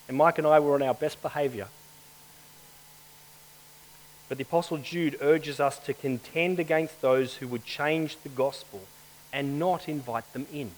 And 0.07 0.17
Mike 0.17 0.39
and 0.39 0.47
I 0.47 0.59
were 0.59 0.73
on 0.73 0.81
our 0.81 0.95
best 0.95 1.21
behavior 1.21 1.67
but 4.31 4.37
the 4.37 4.45
Apostle 4.45 4.77
Jude 4.77 5.17
urges 5.19 5.59
us 5.59 5.77
to 5.79 5.93
contend 5.93 6.57
against 6.57 7.01
those 7.01 7.35
who 7.35 7.49
would 7.49 7.65
change 7.65 8.15
the 8.23 8.29
gospel 8.29 8.79
and 9.33 9.59
not 9.59 9.89
invite 9.89 10.31
them 10.31 10.47
in. 10.53 10.71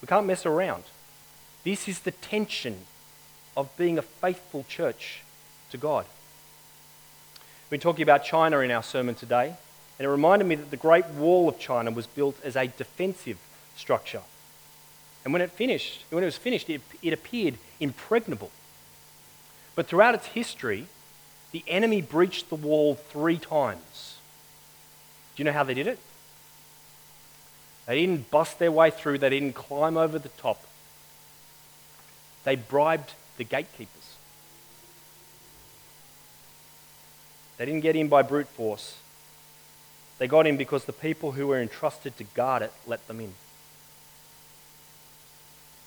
We 0.00 0.08
can't 0.08 0.24
mess 0.24 0.46
around. 0.46 0.84
This 1.64 1.86
is 1.86 1.98
the 1.98 2.12
tension 2.12 2.86
of 3.58 3.76
being 3.76 3.98
a 3.98 4.02
faithful 4.02 4.64
church 4.70 5.20
to 5.70 5.76
God. 5.76 6.06
We've 7.64 7.72
been 7.72 7.80
talking 7.80 8.04
about 8.04 8.24
China 8.24 8.60
in 8.60 8.70
our 8.70 8.82
sermon 8.82 9.14
today, 9.14 9.54
and 9.98 10.06
it 10.06 10.08
reminded 10.08 10.48
me 10.48 10.54
that 10.54 10.70
the 10.70 10.78
Great 10.78 11.04
Wall 11.08 11.46
of 11.46 11.58
China 11.58 11.90
was 11.90 12.06
built 12.06 12.36
as 12.42 12.56
a 12.56 12.68
defensive 12.68 13.36
structure. 13.76 14.22
And 15.26 15.34
when 15.34 15.42
it 15.42 15.50
finished, 15.50 16.06
when 16.08 16.22
it 16.22 16.26
was 16.26 16.38
finished, 16.38 16.70
it, 16.70 16.80
it 17.02 17.12
appeared 17.12 17.58
impregnable. 17.80 18.50
But 19.74 19.88
throughout 19.88 20.14
its 20.14 20.28
history, 20.28 20.86
the 21.52 21.64
enemy 21.66 22.02
breached 22.02 22.48
the 22.48 22.54
wall 22.54 22.94
three 22.94 23.38
times. 23.38 24.16
Do 25.34 25.42
you 25.42 25.44
know 25.44 25.52
how 25.52 25.64
they 25.64 25.74
did 25.74 25.86
it? 25.86 25.98
They 27.86 28.00
didn't 28.00 28.30
bust 28.30 28.58
their 28.58 28.72
way 28.72 28.90
through, 28.90 29.18
they 29.18 29.30
didn't 29.30 29.54
climb 29.54 29.96
over 29.96 30.18
the 30.18 30.28
top. 30.28 30.62
They 32.44 32.56
bribed 32.56 33.12
the 33.38 33.44
gatekeepers. 33.44 34.16
They 37.56 37.64
didn't 37.64 37.80
get 37.80 37.96
in 37.96 38.08
by 38.08 38.22
brute 38.22 38.48
force. 38.48 38.98
They 40.18 40.26
got 40.26 40.46
in 40.46 40.56
because 40.56 40.84
the 40.84 40.92
people 40.92 41.32
who 41.32 41.46
were 41.46 41.60
entrusted 41.60 42.16
to 42.18 42.24
guard 42.24 42.62
it 42.62 42.72
let 42.86 43.06
them 43.08 43.20
in. 43.20 43.32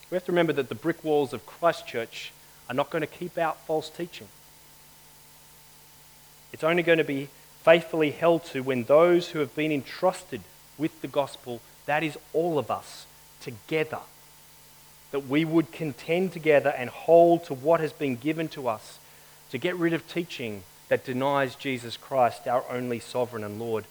We 0.10 0.15
have 0.15 0.26
to 0.26 0.32
remember 0.32 0.54
that 0.54 0.69
the 0.69 0.76
brick 0.76 1.04
walls 1.04 1.34
of 1.34 1.45
Christchurch 1.45 2.32
are 2.69 2.76
not 2.76 2.89
going 2.89 3.02
to 3.02 3.08
keep 3.08 3.38
out 3.38 3.65
false 3.65 3.89
teaching. 3.89 4.28
It's 6.54 6.64
only 6.64 6.84
going 6.84 6.98
to 6.98 7.04
be 7.04 7.30
faithfully 7.64 8.12
held 8.12 8.44
to 8.46 8.62
when 8.62 8.84
those 8.84 9.30
who 9.30 9.40
have 9.40 9.56
been 9.56 9.72
entrusted 9.72 10.42
with 10.78 11.02
the 11.02 11.08
gospel, 11.08 11.62
that 11.86 12.04
is 12.04 12.18
all 12.34 12.58
of 12.58 12.72
us, 12.72 13.06
together, 13.40 14.00
that 15.12 15.28
we 15.28 15.46
would 15.46 15.72
contend 15.72 16.32
together 16.32 16.70
and 16.70 16.90
hold 16.90 17.44
to 17.46 17.54
what 17.54 17.80
has 17.80 17.94
been 17.94 18.16
given 18.16 18.48
to 18.50 18.68
us 18.68 19.00
to 19.52 19.58
get 19.58 19.76
rid 19.76 19.94
of 19.94 20.08
teaching 20.08 20.64
that 20.88 21.06
denies 21.06 21.56
Jesus 21.56 21.98
Christ, 21.98 22.48
our 22.48 22.64
only 22.70 23.00
sovereign 23.00 23.44
and 23.44 23.60
Lord. 23.60 23.86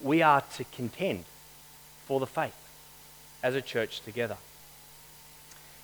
We 0.00 0.20
are 0.22 0.42
to 0.56 0.64
contend 0.64 1.24
for 2.06 2.20
the 2.20 2.26
faith 2.26 2.56
as 3.42 3.54
a 3.54 3.62
church 3.62 4.00
together. 4.00 4.36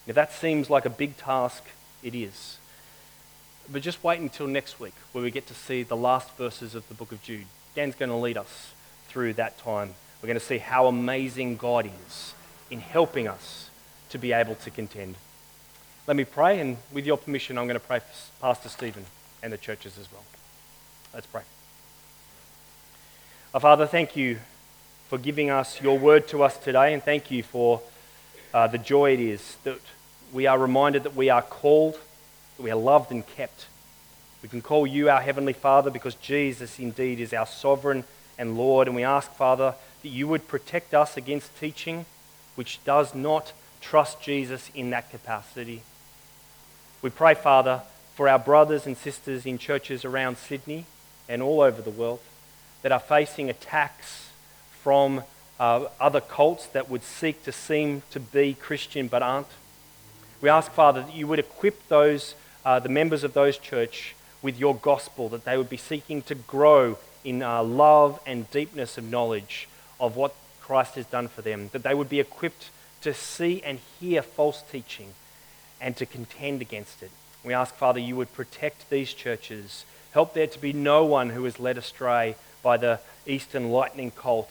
If 0.06 0.14
that 0.14 0.32
seems 0.32 0.70
like 0.70 0.84
a 0.84 0.90
big 0.90 1.16
task, 1.16 1.64
it 2.02 2.14
is. 2.14 2.58
But 3.70 3.82
just 3.82 4.02
wait 4.02 4.20
until 4.20 4.46
next 4.46 4.80
week 4.80 4.94
where 5.12 5.22
we 5.22 5.30
get 5.30 5.46
to 5.48 5.54
see 5.54 5.82
the 5.82 5.96
last 5.96 6.34
verses 6.36 6.74
of 6.74 6.88
the 6.88 6.94
book 6.94 7.12
of 7.12 7.22
Jude. 7.22 7.46
Dan's 7.74 7.94
going 7.94 8.08
to 8.08 8.16
lead 8.16 8.38
us 8.38 8.72
through 9.08 9.34
that 9.34 9.58
time. 9.58 9.94
We're 10.22 10.28
going 10.28 10.38
to 10.38 10.44
see 10.44 10.58
how 10.58 10.86
amazing 10.86 11.56
God 11.56 11.86
is 12.06 12.34
in 12.70 12.80
helping 12.80 13.28
us 13.28 13.68
to 14.10 14.18
be 14.18 14.32
able 14.32 14.54
to 14.56 14.70
contend. 14.70 15.16
Let 16.06 16.16
me 16.16 16.24
pray, 16.24 16.60
and 16.60 16.78
with 16.92 17.04
your 17.04 17.18
permission, 17.18 17.58
I'm 17.58 17.66
going 17.66 17.78
to 17.78 17.86
pray 17.86 17.98
for 17.98 18.06
Pastor 18.40 18.70
Stephen 18.70 19.04
and 19.42 19.52
the 19.52 19.58
churches 19.58 19.98
as 19.98 20.10
well. 20.10 20.24
Let's 21.12 21.26
pray. 21.26 21.42
Our 23.52 23.60
Father, 23.60 23.86
thank 23.86 24.16
you 24.16 24.38
for 25.08 25.18
giving 25.18 25.50
us 25.50 25.80
your 25.80 25.98
word 25.98 26.26
to 26.28 26.42
us 26.42 26.56
today, 26.56 26.94
and 26.94 27.02
thank 27.02 27.30
you 27.30 27.42
for 27.42 27.82
uh, 28.54 28.66
the 28.66 28.78
joy 28.78 29.12
it 29.12 29.20
is 29.20 29.56
that 29.64 29.78
we 30.32 30.46
are 30.46 30.58
reminded 30.58 31.02
that 31.02 31.14
we 31.14 31.28
are 31.28 31.42
called 31.42 31.98
that 32.58 32.62
we 32.62 32.70
are 32.70 32.76
loved 32.76 33.10
and 33.10 33.26
kept. 33.26 33.66
We 34.42 34.50
can 34.50 34.60
call 34.60 34.86
you 34.86 35.08
our 35.08 35.22
Heavenly 35.22 35.54
Father 35.54 35.90
because 35.90 36.16
Jesus 36.16 36.78
indeed 36.78 37.20
is 37.20 37.32
our 37.32 37.46
sovereign 37.46 38.04
and 38.36 38.58
Lord. 38.58 38.88
And 38.88 38.94
we 38.94 39.04
ask, 39.04 39.32
Father, 39.32 39.74
that 40.02 40.08
you 40.08 40.28
would 40.28 40.46
protect 40.46 40.92
us 40.92 41.16
against 41.16 41.58
teaching 41.58 42.04
which 42.56 42.82
does 42.84 43.14
not 43.14 43.52
trust 43.80 44.20
Jesus 44.20 44.70
in 44.74 44.90
that 44.90 45.10
capacity. 45.10 45.82
We 47.02 47.10
pray, 47.10 47.34
Father, 47.34 47.82
for 48.16 48.28
our 48.28 48.38
brothers 48.38 48.84
and 48.84 48.96
sisters 48.96 49.46
in 49.46 49.58
churches 49.58 50.04
around 50.04 50.38
Sydney 50.38 50.84
and 51.28 51.40
all 51.40 51.60
over 51.60 51.80
the 51.80 51.90
world 51.90 52.18
that 52.82 52.90
are 52.90 52.98
facing 52.98 53.48
attacks 53.48 54.30
from 54.82 55.22
uh, 55.60 55.86
other 56.00 56.20
cults 56.20 56.66
that 56.66 56.90
would 56.90 57.04
seek 57.04 57.44
to 57.44 57.52
seem 57.52 58.02
to 58.10 58.18
be 58.18 58.54
Christian 58.54 59.06
but 59.06 59.22
aren't. 59.22 59.46
We 60.40 60.48
ask, 60.48 60.72
Father, 60.72 61.02
that 61.02 61.14
you 61.14 61.26
would 61.26 61.38
equip 61.38 61.86
those, 61.88 62.34
uh, 62.64 62.78
the 62.78 62.88
members 62.88 63.24
of 63.24 63.34
those 63.34 63.58
church 63.58 64.14
with 64.42 64.58
your 64.58 64.74
gospel, 64.74 65.28
that 65.28 65.44
they 65.44 65.56
would 65.56 65.70
be 65.70 65.76
seeking 65.76 66.22
to 66.22 66.34
grow 66.34 66.98
in 67.24 67.42
uh, 67.42 67.62
love 67.62 68.20
and 68.26 68.50
deepness 68.50 68.96
of 68.98 69.04
knowledge 69.04 69.68
of 69.98 70.16
what 70.16 70.34
Christ 70.60 70.94
has 70.94 71.06
done 71.06 71.28
for 71.28 71.42
them, 71.42 71.70
that 71.72 71.82
they 71.82 71.94
would 71.94 72.08
be 72.08 72.20
equipped 72.20 72.70
to 73.00 73.14
see 73.14 73.62
and 73.62 73.78
hear 74.00 74.22
false 74.22 74.62
teaching 74.70 75.14
and 75.80 75.96
to 75.96 76.06
contend 76.06 76.60
against 76.60 77.02
it. 77.02 77.10
We 77.44 77.54
ask, 77.54 77.74
Father, 77.74 78.00
you 78.00 78.16
would 78.16 78.32
protect 78.32 78.90
these 78.90 79.12
churches. 79.12 79.84
Help 80.12 80.34
there 80.34 80.46
to 80.46 80.58
be 80.58 80.72
no 80.72 81.04
one 81.04 81.30
who 81.30 81.46
is 81.46 81.60
led 81.60 81.78
astray 81.78 82.36
by 82.62 82.76
the 82.76 83.00
Eastern 83.26 83.70
Lightning 83.70 84.10
cult 84.10 84.50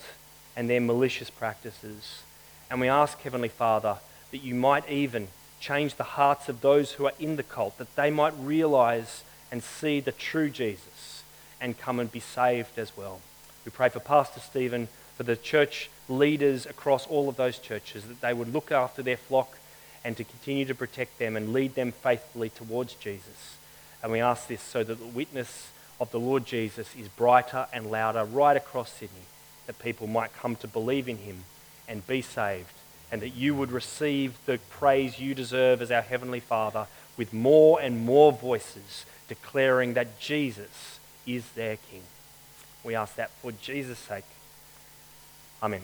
and 0.56 0.68
their 0.68 0.80
malicious 0.80 1.30
practices. 1.30 2.22
And 2.70 2.80
we 2.80 2.88
ask, 2.88 3.20
Heavenly 3.20 3.48
Father, 3.48 3.98
that 4.30 4.42
you 4.42 4.54
might 4.54 4.88
even 4.90 5.28
change 5.60 5.94
the 5.94 6.04
hearts 6.04 6.48
of 6.48 6.60
those 6.60 6.92
who 6.92 7.06
are 7.06 7.12
in 7.18 7.36
the 7.36 7.42
cult, 7.42 7.78
that 7.78 7.94
they 7.96 8.10
might 8.10 8.34
realize 8.38 9.24
and 9.50 9.62
see 9.62 10.00
the 10.00 10.12
true 10.12 10.50
Jesus 10.50 11.22
and 11.60 11.78
come 11.78 11.98
and 11.98 12.10
be 12.10 12.20
saved 12.20 12.78
as 12.78 12.96
well. 12.96 13.20
We 13.64 13.70
pray 13.70 13.88
for 13.88 14.00
Pastor 14.00 14.40
Stephen, 14.40 14.88
for 15.16 15.24
the 15.24 15.36
church 15.36 15.90
leaders 16.08 16.64
across 16.64 17.06
all 17.06 17.28
of 17.28 17.36
those 17.36 17.58
churches, 17.58 18.04
that 18.04 18.20
they 18.20 18.32
would 18.32 18.52
look 18.52 18.70
after 18.70 19.02
their 19.02 19.16
flock 19.16 19.58
and 20.04 20.16
to 20.16 20.24
continue 20.24 20.64
to 20.64 20.74
protect 20.74 21.18
them 21.18 21.36
and 21.36 21.52
lead 21.52 21.74
them 21.74 21.92
faithfully 21.92 22.50
towards 22.50 22.94
Jesus. 22.94 23.56
And 24.02 24.12
we 24.12 24.20
ask 24.20 24.46
this 24.46 24.62
so 24.62 24.84
that 24.84 24.98
the 24.98 25.06
witness 25.06 25.70
of 26.00 26.10
the 26.12 26.20
Lord 26.20 26.46
Jesus 26.46 26.94
is 26.96 27.08
brighter 27.08 27.66
and 27.72 27.90
louder 27.90 28.24
right 28.24 28.56
across 28.56 28.92
Sydney, 28.92 29.26
that 29.66 29.78
people 29.80 30.06
might 30.06 30.32
come 30.34 30.54
to 30.56 30.68
believe 30.68 31.08
in 31.08 31.18
him 31.18 31.44
and 31.88 32.06
be 32.06 32.22
saved, 32.22 32.72
and 33.10 33.22
that 33.22 33.30
you 33.30 33.54
would 33.54 33.70
receive 33.70 34.34
the 34.46 34.58
praise 34.70 35.18
you 35.18 35.34
deserve 35.34 35.80
as 35.80 35.90
our 35.90 36.02
Heavenly 36.02 36.40
Father 36.40 36.86
with 37.16 37.32
more 37.32 37.80
and 37.80 38.04
more 38.04 38.32
voices 38.32 39.04
declaring 39.28 39.94
that 39.94 40.18
Jesus 40.20 41.00
is 41.26 41.50
their 41.52 41.76
King. 41.90 42.02
We 42.84 42.94
ask 42.94 43.16
that 43.16 43.30
for 43.42 43.52
Jesus' 43.52 43.98
sake. 43.98 44.24
Amen. 45.62 45.82